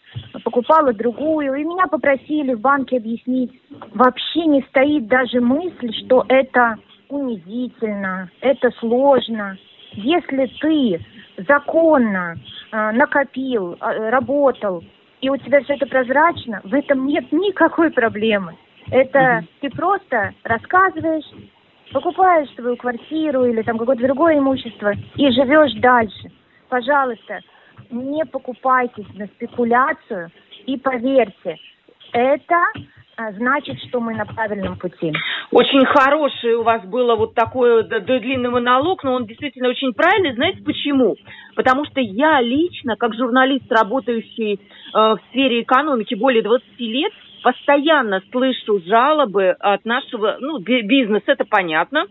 покупала 0.43 0.93
другую, 0.93 1.55
и 1.55 1.63
меня 1.63 1.87
попросили 1.87 2.53
в 2.53 2.59
банке 2.59 2.97
объяснить. 2.97 3.51
Вообще 3.93 4.45
не 4.45 4.61
стоит 4.69 5.07
даже 5.07 5.39
мысль, 5.39 5.93
что 6.05 6.25
это 6.27 6.75
унизительно, 7.07 8.29
это 8.41 8.69
сложно. 8.79 9.57
Если 9.93 10.47
ты 10.59 10.99
законно 11.37 12.37
э, 12.71 12.91
накопил, 12.91 13.73
э, 13.73 14.09
работал, 14.09 14.83
и 15.21 15.29
у 15.29 15.37
тебя 15.37 15.61
все 15.61 15.73
это 15.73 15.85
прозрачно, 15.87 16.61
в 16.63 16.73
этом 16.73 17.05
нет 17.05 17.31
никакой 17.31 17.91
проблемы. 17.91 18.55
Это 18.91 19.19
mm-hmm. 19.19 19.45
ты 19.61 19.69
просто 19.71 20.33
рассказываешь, 20.43 21.25
покупаешь 21.91 22.53
свою 22.55 22.77
квартиру 22.77 23.45
или 23.45 23.61
там 23.63 23.77
какое-то 23.77 24.03
другое 24.03 24.37
имущество 24.37 24.93
и 25.15 25.31
живешь 25.31 25.73
дальше. 25.81 26.29
Пожалуйста, 26.69 27.39
не 27.89 28.25
покупайтесь 28.25 29.07
на 29.15 29.25
спекуляцию 29.27 30.29
и 30.65 30.77
поверьте, 30.77 31.57
это 32.11 32.55
а, 32.55 32.79
значит, 33.37 33.79
что 33.87 33.99
мы 33.99 34.13
на 34.13 34.25
правильном 34.25 34.77
пути. 34.77 35.13
Очень 35.51 35.85
хороший 35.85 36.55
у 36.55 36.63
вас 36.63 36.83
было 36.85 37.15
вот 37.15 37.33
такой 37.33 37.83
длинный 37.83 38.49
монолог, 38.49 39.03
но 39.03 39.13
он 39.13 39.25
действительно 39.25 39.69
очень 39.69 39.93
правильный. 39.93 40.35
Знаете 40.35 40.61
почему? 40.63 41.15
Потому 41.55 41.85
что 41.85 42.01
я 42.01 42.41
лично, 42.41 42.95
как 42.95 43.15
журналист, 43.15 43.71
работающий 43.71 44.55
э, 44.55 44.57
в 44.93 45.19
сфере 45.29 45.61
экономики 45.61 46.15
более 46.15 46.43
20 46.43 46.79
лет, 46.79 47.13
постоянно 47.43 48.21
слышу 48.31 48.81
жалобы 48.85 49.49
от 49.59 49.85
нашего, 49.85 50.37
ну, 50.39 50.57
бизнеса, 50.59 51.25
это 51.27 51.45
понятно, 51.45 52.07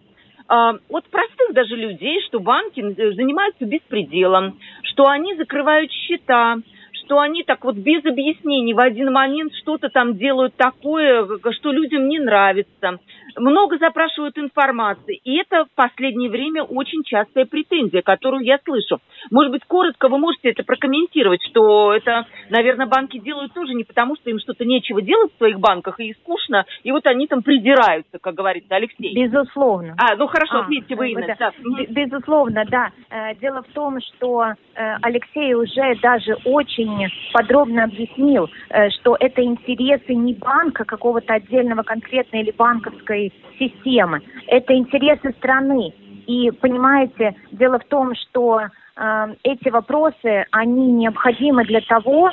а, 0.47 0.75
от 0.88 1.09
простых 1.09 1.55
даже 1.55 1.75
людей, 1.75 2.21
что 2.29 2.38
банки 2.38 2.81
занимаются 2.81 3.64
беспределом, 3.64 4.59
что 4.83 5.07
они 5.09 5.35
закрывают 5.35 5.90
счета, 5.90 6.59
что 7.05 7.19
они 7.19 7.43
так 7.43 7.64
вот 7.64 7.77
без 7.77 8.05
объяснений 8.05 8.75
в 8.75 8.81
один 8.81 9.12
момент 9.12 9.53
что-то 9.55 9.88
там 9.88 10.17
делают 10.17 10.55
такое, 10.57 11.27
что 11.53 11.73
людям 11.73 12.09
не 12.09 12.19
нравится. 12.19 12.99
Много 13.37 13.79
запрашивают 13.79 14.38
информации. 14.38 15.21
И 15.25 15.37
это 15.37 15.64
в 15.64 15.75
последнее 15.75 16.31
время 16.31 16.62
очень 16.62 17.03
частая 17.03 17.47
претензия, 17.47 18.03
которую 18.03 18.45
я 18.45 18.59
слышу. 18.64 19.01
Может 19.31 19.53
быть, 19.53 19.64
коротко 19.67 20.09
вы 20.09 20.19
можете 20.19 20.51
это 20.51 20.62
прокомментировать, 20.62 21.40
что 21.51 21.93
это, 21.93 22.27
наверное, 22.51 22.87
банки 22.87 23.19
делают 23.19 23.53
тоже 23.53 23.75
не 23.75 23.85
потому, 23.85 24.17
что 24.17 24.31
им 24.31 24.38
что-то 24.38 24.64
нечего 24.64 25.03
делать 25.03 25.33
в 25.35 25.38
своих 25.38 25.59
банках 25.59 25.99
и 26.01 26.14
скучно, 26.14 26.64
и 26.83 26.93
вот 26.93 27.07
они 27.07 27.27
там 27.27 27.43
придираются, 27.43 28.19
как 28.21 28.35
говорится 28.35 28.77
Алексей. 28.77 29.14
Безусловно. 29.14 29.97
А, 29.99 30.14
ну 30.17 30.27
хорошо, 30.27 30.59
а, 30.59 30.61
ответьте 30.61 30.95
вы, 30.95 31.11
Инна. 31.11 31.35
Да. 31.38 31.53
Безусловно, 31.88 32.64
да. 32.69 32.90
Э, 33.11 33.35
дело 33.37 33.62
в 33.62 33.73
том, 33.73 33.99
что 34.01 34.45
э, 34.45 34.55
Алексей 35.03 35.55
уже 35.55 35.97
даже 36.01 36.37
очень 36.45 36.93
подробно 37.33 37.85
объяснил, 37.85 38.48
э, 38.70 38.90
что 38.90 39.16
это 39.18 39.42
интересы 39.42 40.14
не 40.14 40.35
банка 40.35 40.85
какого-то 40.85 41.35
отдельного 41.35 41.83
конкретной 41.83 42.40
или 42.42 42.50
банковской 42.52 43.33
системы, 43.59 44.20
это 44.46 44.74
интересы 44.74 45.33
страны. 45.38 45.92
И 46.26 46.50
понимаете, 46.50 47.35
дело 47.52 47.78
в 47.78 47.85
том, 47.85 48.14
что 48.14 48.61
э, 48.62 49.35
эти 49.42 49.68
вопросы, 49.68 50.46
они 50.50 50.92
необходимы 50.92 51.64
для 51.64 51.80
того, 51.83 52.30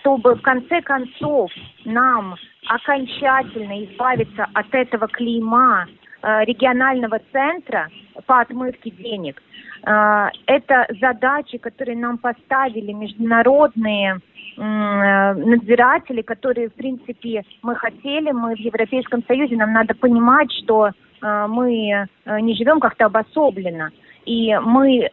чтобы 0.00 0.34
в 0.34 0.42
конце 0.42 0.82
концов 0.82 1.50
нам 1.84 2.36
окончательно 2.68 3.84
избавиться 3.84 4.46
от 4.52 4.74
этого 4.74 5.08
клейма 5.08 5.86
э, 6.22 6.44
регионального 6.44 7.20
центра 7.32 7.88
по 8.26 8.40
отмывке 8.40 8.90
денег. 8.90 9.42
А, 9.84 10.30
это 10.46 10.86
задачи, 11.00 11.58
которые 11.58 11.96
нам 11.96 12.18
поставили 12.18 12.92
международные 12.92 14.20
надзиратели, 14.56 16.20
которые, 16.20 16.68
в 16.68 16.74
принципе, 16.74 17.44
мы 17.62 17.74
хотели, 17.76 18.30
мы 18.30 18.54
в 18.54 18.58
Европейском 18.58 19.24
Союзе, 19.26 19.56
нам 19.56 19.72
надо 19.72 19.94
понимать, 19.94 20.52
что 20.52 20.90
а, 21.22 21.46
мы 21.48 22.06
а, 22.24 22.40
не 22.40 22.54
живем 22.54 22.80
как-то 22.80 23.06
обособленно, 23.06 23.90
и 24.26 24.54
мы 24.58 25.08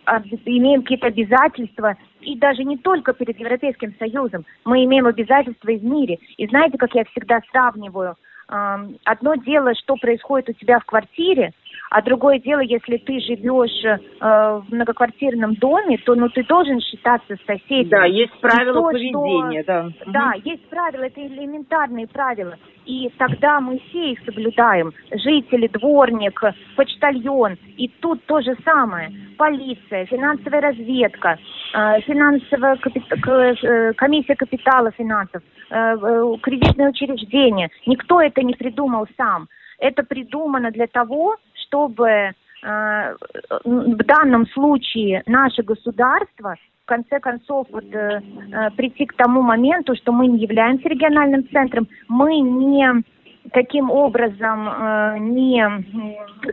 имеем 0.46 0.82
какие-то 0.82 1.08
обязательства, 1.08 1.96
и 2.22 2.38
даже 2.38 2.64
не 2.64 2.78
только 2.78 3.14
перед 3.14 3.40
Европейским 3.40 3.96
Союзом, 3.98 4.46
мы 4.66 4.84
имеем 4.84 5.06
обязательства 5.06 5.70
и 5.70 5.78
в 5.78 5.84
мире. 5.84 6.20
И 6.38 6.48
знаете, 6.48 6.78
как 6.78 6.94
я 6.94 7.06
всегда 7.06 7.40
сравниваю, 7.52 8.16
одно 8.48 9.36
дело, 9.36 9.76
что 9.76 9.96
происходит 9.96 10.50
у 10.50 10.54
тебя 10.54 10.80
в 10.80 10.86
квартире, 10.86 11.52
а 11.90 12.02
другое 12.02 12.40
дело, 12.40 12.60
если 12.60 12.98
ты 12.98 13.20
живешь 13.20 13.84
э, 13.86 13.98
в 14.20 14.66
многоквартирном 14.70 15.56
доме, 15.56 15.98
то 16.00 16.16
ну 16.16 16.30
ты 16.30 16.44
должен 16.44 16.82
считаться 16.82 17.36
с 17.36 17.46
соседями. 17.46 17.90
Да, 17.90 18.06
есть 18.06 18.34
правила 18.42 18.74
то, 18.74 18.84
поведения, 18.84 19.64
что... 19.64 19.94
да. 20.06 20.12
Да, 20.12 20.34
угу. 20.36 20.42
есть 20.44 20.68
правила, 20.70 21.04
это 21.04 21.26
элементарные 21.26 22.08
правила. 22.08 22.56
И 22.86 23.12
тогда 23.18 23.60
мы 23.60 23.80
все 23.90 24.12
их 24.12 24.20
соблюдаем. 24.26 24.94
Жители, 25.12 25.68
дворник, 25.68 26.42
почтальон. 26.76 27.58
И 27.78 27.90
тут 28.00 28.24
то 28.26 28.42
же 28.42 28.56
самое. 28.64 29.12
Полиция, 29.38 30.06
финансовая 30.06 30.62
разведка, 30.62 31.38
э, 31.74 32.02
финансовая 32.02 32.76
капит... 32.78 33.04
Э, 33.10 33.94
комиссия 33.94 34.36
капитала 34.36 34.92
финансов, 34.92 35.42
э, 35.70 35.96
кредитные 36.42 36.90
учреждения. 36.90 37.70
Никто 37.86 38.22
это 38.22 38.42
не 38.42 38.54
придумал 38.54 39.06
сам. 39.18 39.48
это 39.80 40.04
придумано 40.04 40.72
для 40.72 40.88
того, 40.88 41.36
чтобы 41.68 42.10
э, 42.10 42.32
в 42.64 44.04
данном 44.04 44.48
случае 44.48 45.24
наше 45.26 45.64
государство 45.64 46.56
в 46.84 46.88
конце 46.88 47.20
концов 47.20 47.68
вот, 47.72 47.84
э, 47.94 48.22
э, 48.52 48.72
прийти 48.72 49.06
к 49.06 49.14
тому 49.14 49.42
моменту, 49.42 49.96
что 49.96 50.12
мы 50.12 50.28
не 50.28 50.40
являемся 50.40 50.88
региональным 50.88 51.48
центром, 51.50 51.88
мы 52.08 52.40
не 52.40 53.04
таким 53.52 53.92
образом 53.92 54.70
э, 54.70 55.18
не, 55.20 55.68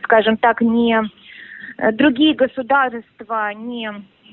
скажем 0.02 0.36
так, 0.36 0.60
не 0.60 1.00
э, 1.78 1.92
другие 1.92 2.34
государства 2.34 3.52
не 3.54 3.90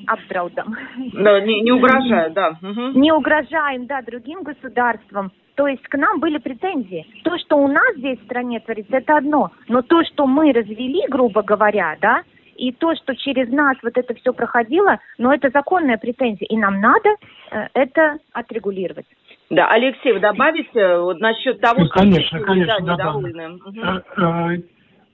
обдраудом. 0.08 0.76
Да, 1.14 1.40
не, 1.42 1.62
не 1.62 1.72
угрожают, 1.72 2.34
да. 2.34 2.58
Угу. 2.62 3.00
Не 3.00 3.12
угрожаем, 3.12 3.86
да, 3.86 4.02
другим 4.02 4.42
государствам. 4.44 5.32
То 5.56 5.68
есть 5.68 5.84
к 5.84 5.98
нам 5.98 6.20
были 6.20 6.38
претензии. 6.38 7.06
То, 7.24 7.38
что 7.38 7.58
у 7.58 7.68
нас 7.68 7.96
здесь 7.98 8.20
в 8.20 8.26
стране 8.26 8.60
творится, 8.60 8.98
это 8.98 9.18
одно. 9.18 9.52
Но 9.68 9.82
то, 9.82 10.04
что 10.06 10.26
мы 10.26 10.52
развели, 10.54 11.06
грубо 11.10 11.42
говоря, 11.42 11.98
да, 12.02 12.24
и 12.56 12.72
то, 12.72 12.96
что 12.96 13.16
через 13.16 13.50
нас 13.50 13.76
вот 13.82 13.98
это 13.98 14.14
все 14.14 14.34
проходило, 14.34 15.00
но 15.18 15.34
это 15.34 15.50
законная 15.50 15.98
претензия, 15.98 16.48
и 16.48 16.58
нам 16.58 16.80
надо 16.80 17.10
э, 17.52 17.68
это 17.74 18.18
отрегулировать. 18.34 19.08
Да, 19.50 19.68
Алексей, 19.70 20.14
вы 20.14 20.20
добавите 20.20 21.00
вот 21.00 21.20
насчет 21.20 21.60
того, 21.60 21.82
ну, 21.82 21.90
конечно, 21.90 22.38
что 22.38 22.48
конечно, 22.48 22.76
да, 22.82 22.94
недовольны? 22.94 23.56
Угу. 23.56 24.64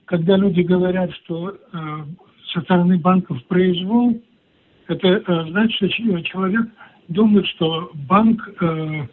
Когда 0.04 0.36
люди 0.36 0.60
говорят, 0.60 1.10
что 1.24 1.50
э, 1.50 1.56
со 2.52 2.60
стороны 2.60 2.98
банков 2.98 3.42
произвол, 3.46 4.20
это 4.86 5.08
э, 5.08 5.44
значит, 5.50 5.76
что 5.76 6.22
человек 6.22 6.66
думает, 7.08 7.46
что 7.46 7.90
банк 7.94 8.40
э, 8.60 8.64
э, 8.64 9.06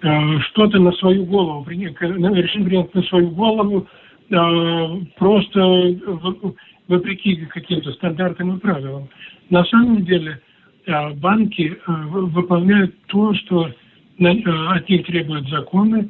что-то 0.00 0.78
на 0.78 0.92
свою 0.92 1.24
голову, 1.24 1.68
решил 1.68 2.64
принять 2.64 2.94
на 2.94 3.02
свою 3.04 3.30
голову 3.30 3.86
просто 5.16 5.96
вопреки 6.88 7.36
каким-то 7.46 7.92
стандартам 7.92 8.56
и 8.56 8.60
правилам. 8.60 9.08
На 9.50 9.64
самом 9.64 10.04
деле 10.04 10.40
банки 11.16 11.76
выполняют 11.86 12.94
то, 13.06 13.34
что 13.34 13.70
от 14.18 14.88
них 14.88 15.06
требуют 15.06 15.48
законы, 15.48 16.08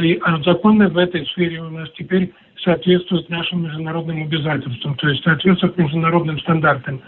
и 0.00 0.20
законы 0.44 0.88
в 0.88 0.98
этой 0.98 1.26
сфере 1.26 1.62
у 1.62 1.70
нас 1.70 1.88
теперь 1.96 2.32
соответствуют 2.62 3.28
нашим 3.30 3.62
международным 3.62 4.22
обязательствам, 4.22 4.94
то 4.96 5.08
есть 5.08 5.22
соответствуют 5.22 5.78
международным 5.78 6.38
стандартам. 6.40 7.00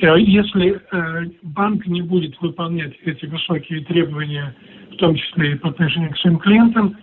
Э, 0.00 0.18
если 0.18 0.80
э, 0.90 1.30
банк 1.42 1.86
не 1.86 2.02
будет 2.02 2.40
выполнять 2.40 2.94
эти 3.04 3.26
высокие 3.26 3.84
требования, 3.84 4.54
в 4.94 4.96
том 4.98 5.14
числе 5.14 5.52
и 5.52 5.54
по 5.56 5.68
отношению 5.68 6.10
к 6.10 6.18
своим 6.18 6.38
клиентам, 6.38 6.96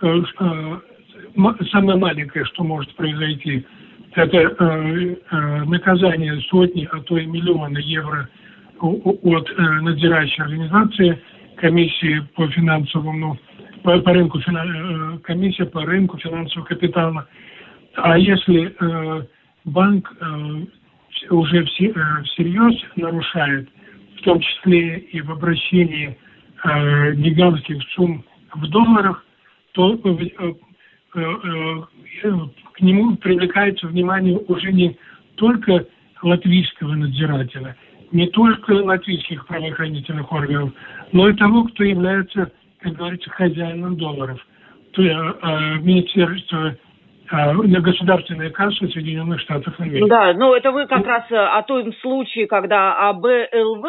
э, 0.00 0.22
самое 1.70 1.98
маленькое, 1.98 2.44
что 2.46 2.64
может 2.64 2.94
произойти, 2.94 3.64
это 4.14 5.16
наказание 5.64 6.38
сотни, 6.50 6.86
а 6.92 7.00
то 7.00 7.16
и 7.16 7.24
миллиона 7.24 7.78
евро 7.78 8.28
от 8.78 9.58
надзирающей 9.58 10.42
организации, 10.42 11.18
комиссии 11.56 12.20
по 12.34 12.46
финансовому, 12.48 13.38
по, 13.82 13.98
по 14.00 14.12
рынку, 14.12 14.38
комиссия 15.22 15.64
по 15.64 15.86
рынку 15.86 16.18
финансового 16.18 16.66
капитала. 16.66 17.26
А 17.94 18.18
если 18.18 18.76
банк 19.64 20.12
уже 21.30 21.64
все, 21.66 21.88
э, 21.88 22.22
всерьез 22.24 22.74
нарушает, 22.96 23.68
в 24.18 24.22
том 24.22 24.40
числе 24.40 24.98
и 24.98 25.20
в 25.20 25.30
обращении 25.30 26.16
э, 26.64 27.14
гигантских 27.14 27.82
сумм 27.94 28.24
в 28.54 28.68
долларах, 28.68 29.24
то 29.72 29.94
э, 29.94 29.98
э, 30.04 30.52
э, 31.14 32.30
к 32.72 32.80
нему 32.80 33.16
привлекается 33.16 33.86
внимание 33.86 34.38
уже 34.48 34.72
не 34.72 34.96
только 35.36 35.86
латвийского 36.22 36.94
надзирателя, 36.94 37.76
не 38.12 38.28
только 38.28 38.72
латвийских 38.72 39.46
правоохранительных 39.46 40.30
органов, 40.30 40.72
но 41.12 41.28
и 41.28 41.34
того, 41.34 41.64
кто 41.64 41.84
является, 41.84 42.52
как 42.80 42.94
говорится, 42.94 43.30
хозяином 43.30 43.96
долларов. 43.96 44.38
То 44.92 45.02
есть 45.02 45.16
Министерство 45.82 46.76
на 47.30 47.80
государственные 47.80 48.50
кассы 48.50 48.88
Соединенных 48.88 49.40
Штатов 49.40 49.74
Америки. 49.80 50.06
Да, 50.06 50.34
ну 50.34 50.52
это 50.52 50.70
вы 50.70 50.86
как 50.86 51.06
раз 51.06 51.24
о 51.30 51.62
том 51.62 51.94
случае, 51.94 52.46
когда 52.46 53.08
АБЛВ 53.08 53.86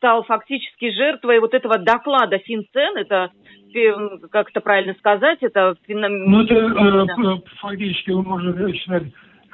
стал 0.00 0.24
фактически 0.24 0.90
жертвой 0.92 1.40
вот 1.40 1.52
этого 1.52 1.76
доклада 1.76 2.38
Финцен, 2.38 2.96
это 2.96 3.30
как 4.32 4.50
это 4.50 4.60
правильно 4.60 4.94
сказать, 4.94 5.38
это... 5.42 5.76
Ну, 5.86 6.42
это 6.42 6.54
э, 6.54 7.40
фактически, 7.60 8.10
можно 8.10 8.72
считать, 8.72 9.04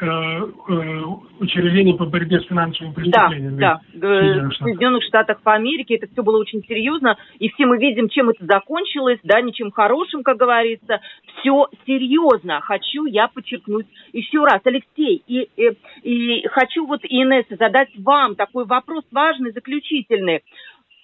учреждений 0.01 1.95
по 1.95 2.05
борьбе 2.07 2.41
с 2.41 2.47
финансовыми 2.47 2.93
преступлениями. 2.95 3.59
Да, 3.59 3.81
да. 3.95 4.49
В 4.49 4.55
Соединенных 4.57 5.05
Штатах 5.05 5.41
по 5.43 5.55
Америке 5.55 5.97
это 5.97 6.07
все 6.13 6.23
было 6.23 6.39
очень 6.39 6.63
серьезно, 6.65 7.17
и 7.39 7.49
все 7.51 7.67
мы 7.67 7.79
видим, 7.79 8.09
чем 8.09 8.29
это 8.29 8.45
закончилось, 8.45 9.21
да, 9.23 9.41
ничем 9.41 9.71
хорошим, 9.71 10.23
как 10.23 10.37
говорится. 10.37 11.01
Все 11.39 11.69
серьезно, 11.87 12.61
хочу 12.61 13.07
я 13.07 13.29
подчеркнуть 13.29 13.87
еще 14.13 14.45
раз. 14.45 14.61
Алексей, 14.65 15.23
и, 15.27 15.49
и, 15.57 15.73
и 16.03 16.47
хочу 16.49 16.87
вот, 16.87 17.01
Инесса, 17.05 17.57
задать 17.57 17.89
вам 17.99 18.35
такой 18.35 18.67
вопрос 18.67 19.05
важный, 19.11 19.53
заключительный. 19.53 20.43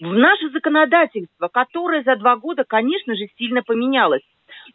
В 0.00 0.12
наше 0.12 0.50
законодательство, 0.50 1.48
которое 1.48 2.02
за 2.02 2.16
два 2.16 2.36
года, 2.36 2.64
конечно 2.64 3.14
же, 3.14 3.28
сильно 3.38 3.62
поменялось, 3.62 4.22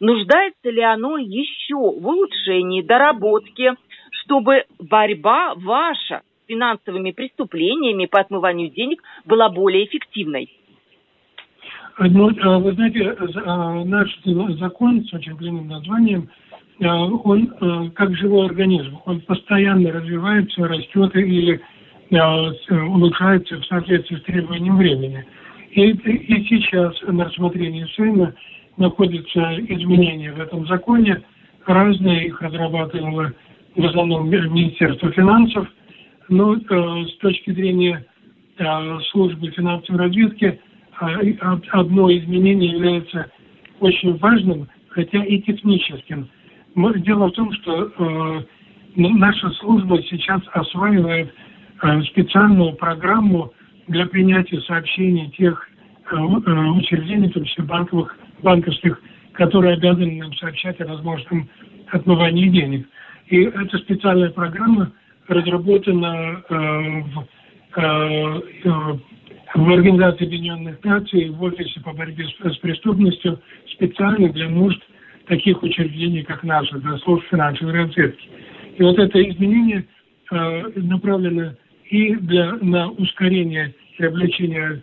нуждается 0.00 0.70
ли 0.70 0.80
оно 0.80 1.18
еще 1.18 1.76
в 1.76 2.06
улучшении, 2.06 2.82
доработке, 2.82 3.74
чтобы 4.10 4.64
борьба 4.78 5.54
ваша 5.54 6.22
с 6.44 6.48
финансовыми 6.48 7.12
преступлениями 7.12 8.06
по 8.06 8.20
отмыванию 8.20 8.70
денег 8.70 9.02
была 9.24 9.48
более 9.48 9.84
эффективной? 9.84 10.50
Ну, 11.98 12.30
э, 12.30 12.58
вы 12.58 12.72
знаете, 12.72 13.00
э, 13.00 13.84
наш 13.84 14.08
закон 14.58 15.04
с 15.04 15.12
очень 15.12 15.36
длинным 15.36 15.66
названием, 15.66 16.28
э, 16.78 16.86
он 16.86 17.90
как 17.94 18.16
живой 18.16 18.46
организм, 18.46 18.98
он 19.04 19.20
постоянно 19.22 19.90
развивается, 19.90 20.68
растет 20.68 21.14
или 21.16 21.60
улучшается 22.10 23.56
в 23.56 23.66
соответствии 23.66 24.16
с 24.16 24.22
требованием 24.22 24.78
времени. 24.78 25.26
И, 25.72 25.90
и 25.90 26.48
сейчас 26.48 26.94
на 27.02 27.26
рассмотрении 27.26 27.84
Сейма 27.94 28.32
находятся 28.78 29.56
изменения 29.68 30.32
в 30.32 30.40
этом 30.40 30.66
законе. 30.66 31.20
Разные 31.66 32.28
их 32.28 32.40
разрабатывало 32.40 33.32
в 33.78 33.86
основном 33.86 34.28
Министерство 34.28 35.10
финансов, 35.12 35.68
но 36.28 36.56
э, 36.56 36.58
с 37.06 37.16
точки 37.18 37.52
зрения 37.52 38.04
э, 38.58 38.98
службы 39.10 39.50
финансовой 39.52 40.06
разведки 40.06 40.60
э, 41.00 41.32
одно 41.70 42.10
изменение 42.10 42.72
является 42.72 43.30
очень 43.78 44.16
важным, 44.18 44.68
хотя 44.88 45.24
и 45.24 45.40
техническим. 45.42 46.28
Дело 46.74 47.28
в 47.28 47.32
том, 47.32 47.52
что 47.52 47.92
э, 47.96 48.42
наша 48.96 49.50
служба 49.50 50.02
сейчас 50.02 50.42
осваивает 50.52 51.32
э, 51.82 52.02
специальную 52.02 52.72
программу 52.74 53.52
для 53.86 54.06
принятия 54.06 54.60
сообщений 54.62 55.30
тех 55.30 55.68
э, 56.10 56.16
учреждений, 56.16 57.30
том 57.30 57.44
числе 57.44 57.62
банковых, 57.62 58.16
банковских, 58.42 59.00
которые 59.34 59.74
обязаны 59.74 60.18
нам 60.18 60.34
сообщать 60.34 60.80
о 60.80 60.86
возможном 60.86 61.48
отмывании 61.92 62.48
денег. 62.48 62.88
И 63.28 63.42
эта 63.42 63.78
специальная 63.78 64.30
программа 64.30 64.92
разработана 65.26 66.42
э, 66.48 66.54
в, 66.54 67.26
э, 67.76 68.40
э, 68.64 68.70
в 69.54 69.70
Организации 69.70 70.26
Объединенных 70.26 70.82
Наций 70.82 71.28
в 71.28 71.42
Офисе 71.42 71.80
по 71.80 71.92
борьбе 71.92 72.24
с, 72.26 72.54
с 72.54 72.56
преступностью 72.58 73.38
специально 73.72 74.30
для 74.30 74.48
нужд 74.48 74.80
таких 75.26 75.62
учреждений, 75.62 76.22
как 76.22 76.42
наши, 76.42 76.78
для 76.78 76.96
служб 76.98 77.22
финансовой 77.30 77.74
разведки. 77.74 78.28
И 78.78 78.82
вот 78.82 78.98
это 78.98 79.22
изменение 79.30 79.84
э, 80.30 80.62
направлено 80.76 81.52
и 81.90 82.14
для, 82.14 82.54
на 82.62 82.90
ускорение 82.92 83.74
и 83.98 84.04
облегчение 84.04 84.82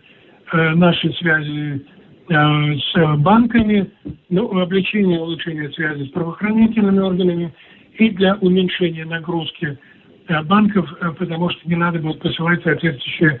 э, 0.52 0.70
нашей 0.76 1.12
связи 1.14 1.84
э, 2.28 2.78
с 2.78 3.16
банками, 3.16 3.90
на 4.28 4.42
облегчение 4.42 5.16
и 5.16 5.20
улучшение 5.20 5.68
связи 5.72 6.04
с 6.04 6.10
правоохранительными 6.10 7.00
органами– 7.00 7.52
и 7.98 8.10
для 8.10 8.36
уменьшения 8.36 9.04
нагрузки 9.04 9.78
э, 10.28 10.42
банков, 10.42 10.88
э, 11.00 11.10
потому 11.18 11.50
что 11.50 11.68
не 11.68 11.76
надо 11.76 11.98
будет 11.98 12.20
посылать 12.20 12.62
соответствующие 12.62 13.40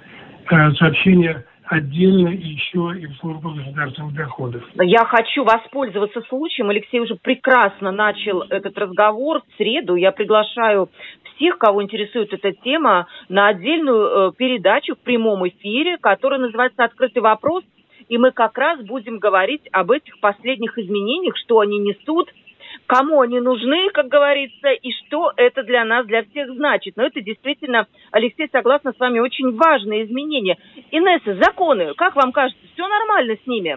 э, 0.50 0.72
сообщения 0.72 1.44
отдельно 1.64 2.28
еще 2.28 2.94
и 2.96 3.06
в 3.06 3.16
службу 3.16 3.50
государственных 3.50 4.14
доходов. 4.14 4.62
Я 4.80 5.04
хочу 5.04 5.42
воспользоваться 5.42 6.22
случаем. 6.28 6.70
Алексей 6.70 7.00
уже 7.00 7.16
прекрасно 7.16 7.90
начал 7.90 8.42
этот 8.42 8.78
разговор 8.78 9.42
в 9.42 9.56
среду. 9.56 9.96
Я 9.96 10.12
приглашаю 10.12 10.88
всех, 11.34 11.58
кого 11.58 11.82
интересует 11.82 12.32
эта 12.32 12.52
тема, 12.52 13.08
на 13.28 13.48
отдельную 13.48 14.32
передачу 14.32 14.94
в 14.94 15.00
прямом 15.00 15.46
эфире, 15.48 15.98
которая 15.98 16.38
называется 16.38 16.84
«Открытый 16.84 17.20
вопрос». 17.20 17.64
И 18.08 18.16
мы 18.16 18.30
как 18.30 18.56
раз 18.56 18.80
будем 18.82 19.18
говорить 19.18 19.62
об 19.72 19.90
этих 19.90 20.20
последних 20.20 20.78
изменениях, 20.78 21.36
что 21.36 21.58
они 21.58 21.78
несут 21.78 22.30
кому 22.86 23.20
они 23.20 23.40
нужны, 23.40 23.90
как 23.92 24.08
говорится, 24.08 24.68
и 24.68 24.90
что 24.92 25.32
это 25.36 25.62
для 25.62 25.84
нас, 25.84 26.06
для 26.06 26.22
всех 26.24 26.50
значит. 26.54 26.96
Но 26.96 27.04
это 27.04 27.20
действительно, 27.20 27.86
Алексей, 28.12 28.48
согласна 28.50 28.92
с 28.92 28.98
вами, 28.98 29.18
очень 29.18 29.56
важные 29.56 30.04
изменения. 30.04 30.56
Инесса, 30.90 31.34
законы, 31.42 31.94
как 31.94 32.16
вам 32.16 32.32
кажется, 32.32 32.62
все 32.74 32.86
нормально 32.86 33.36
с 33.42 33.46
ними? 33.46 33.76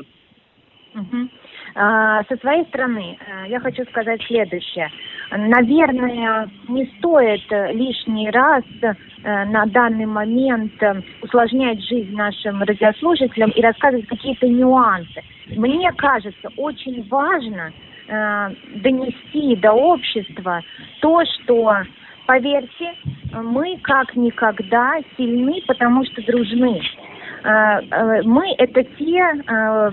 А, 1.75 2.23
со 2.23 2.35
своей 2.37 2.65
стороны 2.65 3.17
э, 3.19 3.49
я 3.49 3.59
хочу 3.59 3.83
сказать 3.85 4.21
следующее. 4.23 4.89
Наверное, 5.31 6.49
не 6.67 6.85
стоит 6.97 7.43
лишний 7.75 8.29
раз 8.31 8.63
э, 8.81 8.93
на 9.23 9.65
данный 9.67 10.07
момент 10.07 10.81
э, 10.81 11.01
усложнять 11.21 11.81
жизнь 11.85 12.15
нашим 12.15 12.63
радиослушателям 12.63 13.51
и 13.51 13.61
рассказывать 13.61 14.07
какие-то 14.07 14.47
нюансы. 14.47 15.21
Мне 15.49 15.91
кажется, 15.93 16.49
очень 16.57 17.07
важно 17.07 17.71
донести 18.09 19.55
до 19.57 19.71
общества 19.73 20.61
то, 21.01 21.23
что 21.25 21.83
поверьте, 22.25 22.93
мы 23.33 23.77
как 23.83 24.15
никогда 24.15 24.97
сильны, 25.15 25.61
потому 25.67 26.03
что 26.05 26.21
дружны. 26.25 26.81
Э, 27.43 27.79
э, 27.79 28.21
мы 28.23 28.53
это 28.57 28.83
те 28.83 29.19
э, 29.19 29.91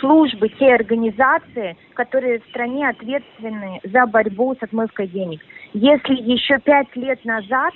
службы, 0.00 0.48
те 0.58 0.74
организации, 0.74 1.76
которые 1.94 2.40
в 2.40 2.44
стране 2.46 2.88
ответственны 2.88 3.80
за 3.84 4.06
борьбу 4.06 4.54
с 4.58 4.62
отмывкой 4.62 5.08
денег. 5.08 5.40
Если 5.74 6.14
еще 6.14 6.58
пять 6.58 6.94
лет 6.96 7.22
назад 7.24 7.74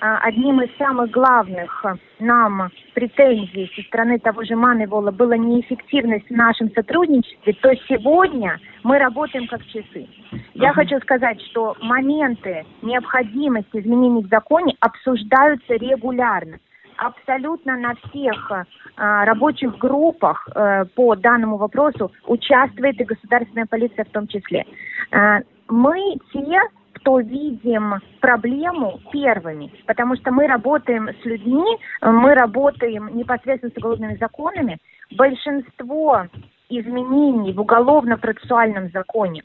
одним 0.00 0.60
из 0.62 0.74
самых 0.76 1.10
главных 1.10 1.84
нам 2.18 2.70
претензий 2.94 3.70
со 3.74 3.82
стороны 3.82 4.18
того 4.18 4.44
же 4.44 4.56
Маневола 4.56 5.10
была 5.10 5.36
неэффективность 5.36 6.26
в 6.28 6.34
нашем 6.34 6.70
сотрудничестве, 6.72 7.52
то 7.54 7.74
сегодня 7.88 8.58
мы 8.82 8.98
работаем 8.98 9.46
как 9.46 9.64
часы. 9.66 10.08
Я 10.54 10.72
хочу 10.72 10.98
сказать, 11.00 11.40
что 11.50 11.76
моменты 11.80 12.64
необходимости 12.82 13.78
изменений 13.78 14.22
в 14.22 14.28
законе 14.28 14.74
обсуждаются 14.80 15.74
регулярно 15.74 16.58
абсолютно 17.00 17.76
на 17.76 17.94
всех 17.94 18.52
э, 18.52 18.64
рабочих 18.96 19.78
группах 19.78 20.46
э, 20.54 20.84
по 20.94 21.16
данному 21.16 21.56
вопросу 21.56 22.12
участвует 22.26 23.00
и 23.00 23.04
государственная 23.04 23.66
полиция 23.66 24.04
в 24.04 24.10
том 24.10 24.26
числе. 24.26 24.66
Э, 25.10 25.40
мы 25.68 26.18
те, 26.32 26.60
кто 27.00 27.20
видим 27.20 27.94
проблему 28.20 29.00
первыми, 29.10 29.72
потому 29.86 30.16
что 30.16 30.30
мы 30.30 30.46
работаем 30.46 31.08
с 31.08 31.24
людьми, 31.24 31.64
мы 32.02 32.34
работаем 32.34 33.10
непосредственно 33.16 33.72
с 33.72 33.78
уголовными 33.78 34.16
законами. 34.16 34.78
Большинство 35.16 36.26
изменений 36.68 37.52
в 37.52 37.60
уголовно-процессуальном 37.60 38.90
законе 38.90 39.42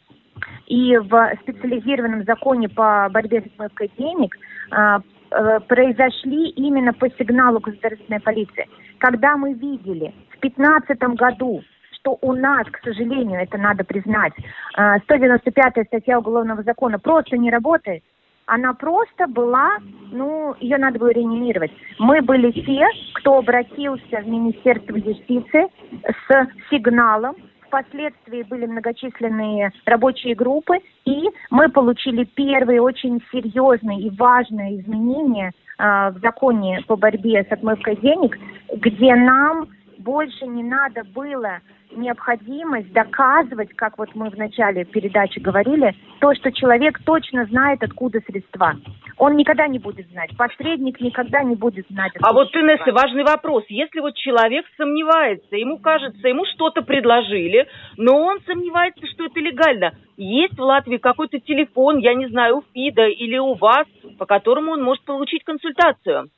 и 0.68 0.98
в 0.98 1.32
специализированном 1.42 2.24
законе 2.24 2.70
по 2.70 3.10
борьбе 3.12 3.42
с 3.42 3.46
отмывкой 3.46 3.92
денег 3.98 4.36
а, 4.72 5.00
Э, 5.32 5.60
произошли 5.60 6.50
именно 6.52 6.94
по 6.94 7.10
сигналу 7.10 7.60
государственной 7.60 8.22
полиции. 8.22 8.70
Когда 9.00 9.36
мы 9.36 9.54
видели 9.54 10.14
в 10.30 10.40
2015 10.40 10.98
году, 11.18 11.62
что 12.06 12.18
у 12.22 12.34
нас, 12.34 12.68
к 12.72 12.80
сожалению, 12.84 13.42
это 13.42 13.58
надо 13.58 13.84
признать, 13.84 14.34
195-я 14.78 15.72
э, 15.76 15.86
статья 15.86 16.20
Уголовного 16.20 16.62
закона 16.64 17.00
просто 17.00 17.38
не 17.38 17.50
работает, 17.50 18.04
она 18.46 18.74
просто 18.74 19.26
была, 19.28 19.78
ну, 20.12 20.56
ее 20.60 20.78
надо 20.78 21.00
было 21.00 21.10
реанимировать. 21.10 21.72
Мы 21.98 22.22
были 22.22 22.52
те, 22.52 22.86
кто 23.16 23.40
обратился 23.40 24.22
в 24.22 24.28
Министерство 24.28 24.96
юстиции 24.96 25.68
с 26.04 26.48
сигналом, 26.70 27.36
Впоследствии 27.68 28.44
были 28.44 28.68
многочисленные 28.68 29.72
рабочие 29.86 30.34
группы, 30.34 30.76
и 31.04 31.24
мы 31.50 31.68
получили 31.68 32.24
первые 32.24 32.80
очень 32.80 33.22
серьезные 33.34 34.00
и 34.00 34.16
важные 34.16 34.80
изменения 34.80 35.52
э, 35.78 36.12
в 36.12 36.20
законе 36.22 36.82
по 36.88 36.96
борьбе 36.96 37.44
с 37.44 37.52
отмывкой 37.52 37.98
денег, 37.98 38.38
где 38.72 39.16
нам 39.16 39.68
больше 40.06 40.46
не 40.46 40.64
надо 40.64 41.04
было 41.04 41.60
необходимость 41.92 42.92
доказывать, 42.94 43.70
как 43.76 43.98
вот 43.98 44.10
мы 44.14 44.30
в 44.30 44.38
начале 44.38 44.86
передачи 44.86 45.40
говорили, 45.40 45.96
то, 46.20 46.34
что 46.36 46.52
человек 46.52 47.00
точно 47.04 47.46
знает, 47.46 47.82
откуда 47.82 48.20
средства. 48.22 48.76
Он 49.18 49.36
никогда 49.36 49.68
не 49.68 49.80
будет 49.80 50.08
знать. 50.12 50.30
Посредник 50.38 51.00
никогда 51.02 51.42
не 51.42 51.56
будет 51.56 51.88
знать. 51.90 52.12
А 52.22 52.34
вот, 52.34 52.54
Инесса, 52.56 52.92
важный 52.92 53.24
вопрос. 53.24 53.64
Если 53.70 54.00
вот 54.00 54.16
человек 54.16 54.66
сомневается, 54.78 55.56
ему 55.56 55.80
кажется, 55.80 56.28
ему 56.28 56.46
что-то 56.54 56.82
предложили, 56.82 57.66
но 57.98 58.18
он 58.18 58.40
сомневается, 58.46 59.08
что 59.08 59.26
это 59.26 59.40
легально. 59.40 59.94
Есть 60.18 60.58
в 60.58 60.62
Латвии 60.62 60.98
какой-то 60.98 61.40
телефон, 61.40 61.98
я 61.98 62.14
не 62.14 62.28
знаю, 62.28 62.58
у 62.58 62.64
ФИДа 62.74 63.08
или 63.08 63.38
у 63.38 63.54
вас, 63.56 63.88
по 64.20 64.26
которому 64.26 64.74
он 64.74 64.84
может 64.84 65.04
получить 65.06 65.44
консультацию? 65.44 66.30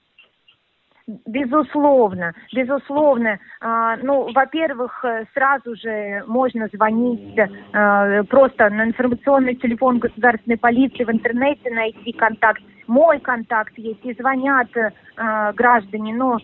Безусловно, 1.07 2.33
безусловно. 2.53 3.39
А, 3.61 3.95
ну, 4.03 4.29
во-первых, 4.33 5.05
сразу 5.33 5.73
же 5.77 6.21
можно 6.27 6.67
звонить 6.73 7.39
а, 7.71 8.23
просто 8.23 8.69
на 8.69 8.83
информационный 8.83 9.55
телефон 9.55 9.99
государственной 9.99 10.57
полиции 10.57 11.05
в 11.05 11.09
интернете, 11.09 11.71
найти 11.71 12.11
контакт. 12.11 12.61
Мой 12.87 13.19
контакт 13.19 13.71
есть, 13.77 14.03
и 14.03 14.13
звонят 14.15 14.67
а, 15.15 15.53
граждане, 15.53 16.13
но 16.13 16.39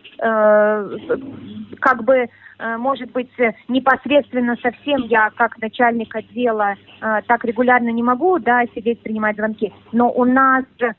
как 1.80 2.04
бы 2.04 2.30
может 2.78 3.12
быть, 3.12 3.32
непосредственно 3.68 4.56
совсем 4.62 5.02
я, 5.08 5.32
как 5.36 5.60
начальник 5.60 6.16
отдела, 6.16 6.76
так 7.02 7.44
регулярно 7.44 7.90
не 7.90 8.04
могу, 8.04 8.40
да, 8.40 8.64
сидеть, 8.74 9.02
принимать 9.02 9.36
звонки. 9.36 9.74
Но 9.92 10.10
у 10.10 10.24
нас 10.24 10.64
Э, 10.80 10.92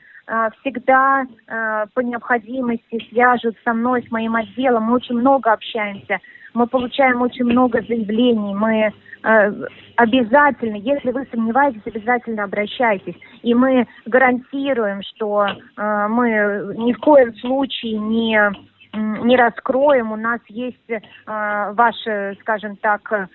всегда 0.61 1.25
э, 1.47 1.85
по 1.93 1.99
необходимости 1.99 3.05
свяжут 3.09 3.55
со 3.63 3.73
мной, 3.73 4.03
с 4.03 4.11
моим 4.11 4.35
отделом. 4.35 4.83
Мы 4.83 4.95
очень 4.95 5.15
много 5.15 5.51
общаемся, 5.51 6.19
мы 6.53 6.67
получаем 6.67 7.21
очень 7.21 7.45
много 7.45 7.81
заявлений, 7.81 8.55
мы 8.55 8.91
э, 9.23 9.53
обязательно, 9.97 10.77
если 10.77 11.11
вы 11.11 11.27
сомневаетесь, 11.31 11.81
обязательно 11.85 12.43
обращайтесь. 12.43 13.15
И 13.43 13.53
мы 13.53 13.87
гарантируем, 14.05 15.01
что 15.03 15.47
мы 15.77 16.73
ни 16.77 16.93
в 16.93 16.97
коем 16.99 17.35
случае 17.35 17.99
не 17.99 18.51
не 18.95 19.35
раскроем. 19.35 20.11
У 20.11 20.15
нас 20.15 20.39
есть 20.47 20.89
э, 20.89 20.99
ваши, 21.25 22.37
скажем 22.41 22.75
так, 22.77 23.11
э, 23.11 23.27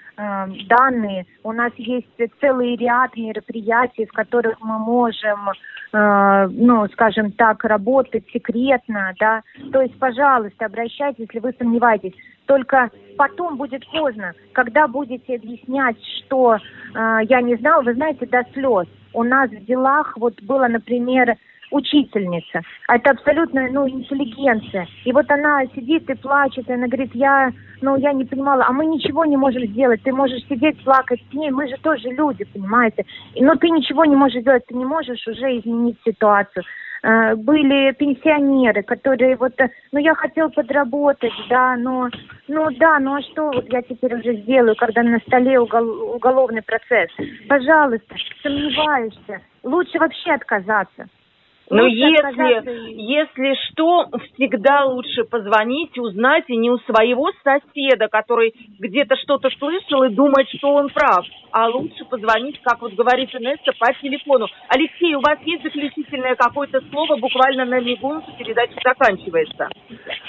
данные. 0.68 1.26
У 1.42 1.52
нас 1.52 1.72
есть 1.76 2.08
целый 2.40 2.76
ряд 2.76 3.16
мероприятий, 3.16 4.06
в 4.06 4.12
которых 4.12 4.60
мы 4.60 4.78
можем, 4.78 5.50
э, 5.92 6.48
ну, 6.50 6.86
скажем 6.88 7.32
так, 7.32 7.64
работать 7.64 8.24
секретно, 8.32 9.12
да. 9.18 9.42
То 9.72 9.82
есть, 9.82 9.98
пожалуйста, 9.98 10.66
обращайтесь, 10.66 11.20
если 11.20 11.38
вы 11.38 11.54
сомневаетесь. 11.58 12.14
Только 12.46 12.90
потом 13.16 13.56
будет 13.56 13.86
поздно, 13.90 14.32
когда 14.52 14.88
будете 14.88 15.36
объяснять, 15.36 15.96
что 16.18 16.56
э, 16.56 17.18
я 17.28 17.42
не 17.42 17.56
знал, 17.56 17.82
вы 17.82 17.94
знаете, 17.94 18.26
до 18.26 18.44
слез. 18.52 18.88
У 19.12 19.22
нас 19.24 19.50
в 19.50 19.64
делах 19.64 20.16
вот 20.16 20.40
было, 20.42 20.68
например, 20.68 21.36
учительница. 21.70 22.62
Это 22.88 23.10
абсолютно, 23.10 23.68
ну, 23.70 23.88
интеллигенция. 23.88 24.86
И 25.04 25.12
вот 25.12 25.30
она 25.30 25.64
сидит 25.74 26.08
и 26.10 26.14
плачет, 26.14 26.68
и 26.68 26.72
она 26.72 26.86
говорит, 26.86 27.14
я, 27.14 27.52
ну, 27.80 27.96
я 27.96 28.12
не 28.12 28.24
понимала, 28.24 28.64
а 28.66 28.72
мы 28.72 28.86
ничего 28.86 29.24
не 29.24 29.36
можем 29.36 29.66
сделать. 29.66 30.02
Ты 30.02 30.12
можешь 30.12 30.44
сидеть, 30.48 30.82
плакать 30.84 31.20
с 31.30 31.34
ней, 31.34 31.50
мы 31.50 31.68
же 31.68 31.76
тоже 31.82 32.08
люди, 32.08 32.44
понимаете. 32.44 33.04
Но 33.36 33.54
ты 33.56 33.70
ничего 33.70 34.04
не 34.04 34.16
можешь 34.16 34.42
сделать, 34.42 34.66
ты 34.66 34.74
не 34.74 34.84
можешь 34.84 35.26
уже 35.26 35.58
изменить 35.58 35.98
ситуацию 36.04 36.64
э, 37.02 37.34
были 37.34 37.92
пенсионеры, 37.92 38.82
которые 38.82 39.36
вот, 39.36 39.58
э, 39.60 39.70
ну 39.92 39.98
я 39.98 40.14
хотел 40.14 40.50
подработать, 40.50 41.32
да, 41.48 41.76
но, 41.76 42.08
ну 42.48 42.70
да, 42.72 42.98
ну 42.98 43.14
а 43.14 43.22
что 43.22 43.52
я 43.70 43.82
теперь 43.82 44.14
уже 44.14 44.34
сделаю, 44.42 44.76
когда 44.76 45.02
на 45.02 45.18
столе 45.20 45.58
угол, 45.58 46.14
уголовный 46.14 46.62
процесс? 46.62 47.10
Пожалуйста, 47.48 48.14
сомневаешься, 48.42 49.40
лучше 49.62 49.98
вообще 49.98 50.32
отказаться. 50.32 51.08
Но 51.70 51.86
если, 51.86 53.00
если 53.00 53.54
что, 53.70 54.08
всегда 54.34 54.86
лучше 54.86 55.22
позвонить, 55.22 55.96
узнать, 55.98 56.44
и 56.48 56.56
не 56.56 56.68
у 56.68 56.78
своего 56.78 57.30
соседа, 57.44 58.08
который 58.08 58.52
где-то 58.80 59.14
что-то 59.22 59.50
слышал 59.56 60.02
и 60.02 60.10
думает, 60.10 60.48
что 60.56 60.74
он 60.74 60.88
прав, 60.88 61.24
а 61.52 61.68
лучше 61.68 62.04
позвонить, 62.06 62.60
как 62.62 62.82
вот 62.82 62.94
говорит 62.94 63.32
Инесса, 63.34 63.72
по 63.78 63.92
телефону. 64.02 64.48
Алексей, 64.68 65.14
у 65.14 65.20
вас 65.20 65.38
есть 65.44 65.62
заключительное 65.62 66.34
какое-то 66.34 66.80
слово, 66.90 67.16
буквально 67.16 67.64
на 67.64 67.78
мигун, 67.80 68.20
передача 68.36 68.74
заканчивается. 68.84 69.68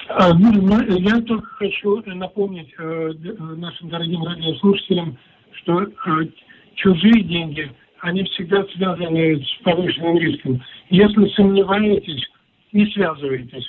А, 0.09 0.33
ну, 0.35 0.51
я 0.99 1.19
только 1.21 1.47
хочу 1.47 2.03
напомнить 2.05 2.71
э, 2.77 3.13
нашим 3.57 3.89
дорогим 3.89 4.23
радиослушателям, 4.23 5.17
что 5.53 5.81
э, 5.81 5.87
чужие 6.75 7.23
деньги– 7.23 7.71
они 8.01 8.23
всегда 8.25 8.63
связаны 8.65 9.43
с 9.43 9.63
повышенным 9.63 10.17
риском. 10.17 10.61
Если 10.89 11.27
сомневаетесь, 11.29 12.27
не 12.71 12.85
связывайтесь. 12.87 13.67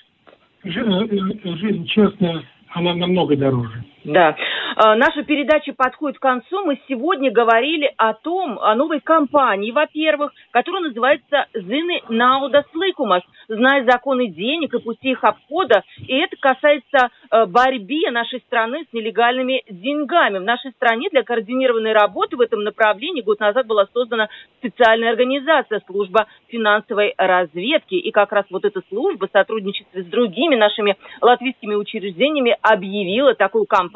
Э, 0.64 0.70
жизнь 0.70 1.86
честная, 1.86 2.42
она 2.70 2.94
намного 2.94 3.36
дороже. 3.36 3.84
Да. 4.04 4.36
Э, 4.76 4.94
наша 4.94 5.22
передача 5.22 5.72
подходит 5.72 6.18
к 6.18 6.22
концу. 6.22 6.64
Мы 6.64 6.80
сегодня 6.88 7.30
говорили 7.30 7.92
о 7.96 8.14
том, 8.14 8.58
о 8.58 8.74
новой 8.74 9.00
компании, 9.00 9.70
во-первых, 9.70 10.32
которая 10.50 10.82
называется 10.82 11.46
«Зины 11.54 12.02
Наудас 12.08 12.66
Лыкумас», 12.74 13.22
зная 13.48 13.84
законы 13.84 14.28
денег 14.28 14.74
и 14.74 14.80
пути 14.80 15.10
их 15.10 15.22
обхода. 15.22 15.82
И 15.98 16.14
это 16.16 16.36
касается 16.36 17.10
э, 17.30 17.46
борьбы 17.46 18.10
нашей 18.10 18.40
страны 18.40 18.84
с 18.90 18.92
нелегальными 18.92 19.62
деньгами. 19.68 20.38
В 20.38 20.42
нашей 20.42 20.72
стране 20.72 21.08
для 21.10 21.22
координированной 21.22 21.92
работы 21.92 22.36
в 22.36 22.40
этом 22.40 22.64
направлении 22.64 23.22
год 23.22 23.40
назад 23.40 23.66
была 23.66 23.86
создана 23.92 24.28
специальная 24.58 25.10
организация, 25.10 25.80
служба 25.86 26.26
финансовой 26.48 27.14
разведки. 27.16 27.94
И 27.94 28.10
как 28.10 28.32
раз 28.32 28.46
вот 28.50 28.64
эта 28.64 28.80
служба 28.88 29.28
в 29.28 29.32
сотрудничестве 29.32 30.02
с 30.02 30.06
другими 30.06 30.56
нашими 30.56 30.96
латвийскими 31.20 31.74
учреждениями 31.74 32.56
объявила 32.62 33.34
такую 33.34 33.66
кампанию. 33.66 33.91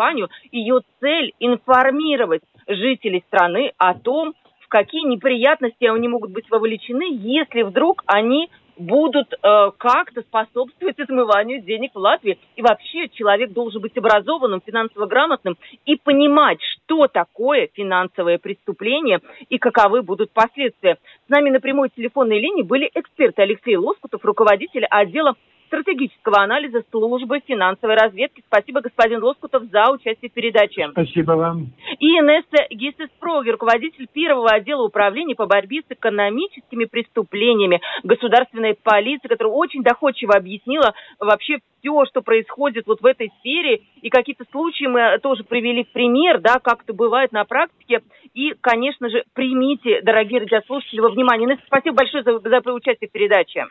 Ее 0.52 0.80
цель– 1.00 1.32
информировать 1.40 2.42
жителей 2.66 3.24
страны 3.28 3.72
о 3.78 3.94
том, 3.94 4.34
в 4.60 4.68
какие 4.68 5.06
неприятности 5.06 5.84
они 5.84 6.08
могут 6.08 6.30
быть 6.30 6.50
вовлечены, 6.50 7.04
если 7.12 7.62
вдруг 7.62 8.02
они 8.06 8.50
будут 8.78 9.32
э, 9.32 9.70
как-то 9.78 10.22
способствовать 10.22 10.98
отмыванию 10.98 11.62
денег 11.62 11.92
в 11.94 11.98
Латвии. 11.98 12.38
И 12.56 12.62
вообще 12.62 13.08
человек 13.08 13.52
должен 13.52 13.80
быть 13.80 13.96
образованным, 13.96 14.60
финансово 14.64 15.06
грамотным 15.06 15.56
и 15.84 15.96
понимать, 15.96 16.58
что 16.60 17.06
такое 17.08 17.68
финансовое 17.74 18.38
преступление 18.38 19.20
и 19.48 19.58
каковы 19.58 20.02
будут 20.02 20.30
последствия. 20.32 20.98
С 21.26 21.28
нами 21.28 21.50
на 21.50 21.60
прямой 21.60 21.88
телефонной 21.88 22.38
линии 22.38 22.62
были 22.62 22.90
эксперты 22.94 23.42
Алексей 23.42 23.76
Лоскутов, 23.76 24.24
руководитель 24.24 24.84
отдела 24.84 25.34
стратегического 25.66 26.42
анализа 26.42 26.82
службы 26.90 27.40
финансовой 27.46 27.96
разведки. 27.96 28.42
Спасибо, 28.46 28.80
господин 28.80 29.22
Лоскутов, 29.22 29.64
за 29.70 29.90
участие 29.90 30.30
в 30.30 30.32
передаче. 30.32 30.88
Спасибо 30.90 31.32
вам. 31.32 31.72
И 31.98 32.06
Инесса 32.06 32.66
Гисеспроги, 32.70 33.50
руководитель 33.50 34.06
первого 34.12 34.50
отдела 34.50 34.82
управления 34.82 35.34
по 35.34 35.46
борьбе 35.46 35.82
с 35.82 35.90
экономическими 35.90 36.84
преступлениями 36.84 37.80
государственной 38.02 38.74
полиции, 38.74 39.28
которая 39.28 39.52
очень 39.52 39.82
доходчиво 39.82 40.34
объяснила 40.34 40.94
вообще 41.18 41.58
все, 41.80 42.04
что 42.06 42.22
происходит 42.22 42.86
вот 42.86 43.00
в 43.00 43.06
этой 43.06 43.30
сфере. 43.40 43.82
И 44.02 44.10
какие-то 44.10 44.44
случаи 44.50 44.86
мы 44.86 45.18
тоже 45.18 45.44
привели 45.44 45.84
в 45.84 45.92
пример, 45.92 46.40
да, 46.40 46.58
как 46.58 46.82
это 46.82 46.92
бывает 46.92 47.32
на 47.32 47.44
практике. 47.44 48.02
И, 48.34 48.54
конечно 48.60 49.08
же, 49.08 49.24
примите, 49.34 50.00
дорогие 50.02 50.40
радиослушатели, 50.40 51.00
во 51.00 51.10
внимание. 51.10 51.46
Инесса, 51.46 51.62
спасибо 51.66 51.96
большое 51.96 52.22
за, 52.22 52.38
за 52.38 52.72
участие 52.72 53.08
в 53.08 53.12
передаче. 53.12 53.66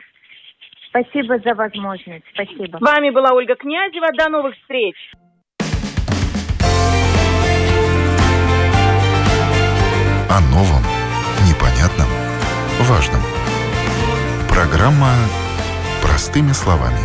Спасибо 0.96 1.38
за 1.44 1.54
возможность. 1.54 2.24
Спасибо. 2.32 2.78
С 2.78 2.80
вами 2.80 3.10
была 3.10 3.32
Ольга 3.34 3.54
Князева. 3.54 4.08
До 4.16 4.30
новых 4.30 4.54
встреч. 4.56 4.96
О 10.30 10.40
новом, 10.52 10.82
непонятном, 11.46 12.08
важном. 12.88 13.20
Программа 14.48 15.12
«Простыми 16.02 16.52
словами». 16.52 17.00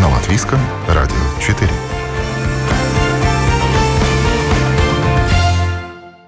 На 0.00 0.08
Латвийском 0.08 0.60
радио 0.88 1.16
4. 1.40 1.79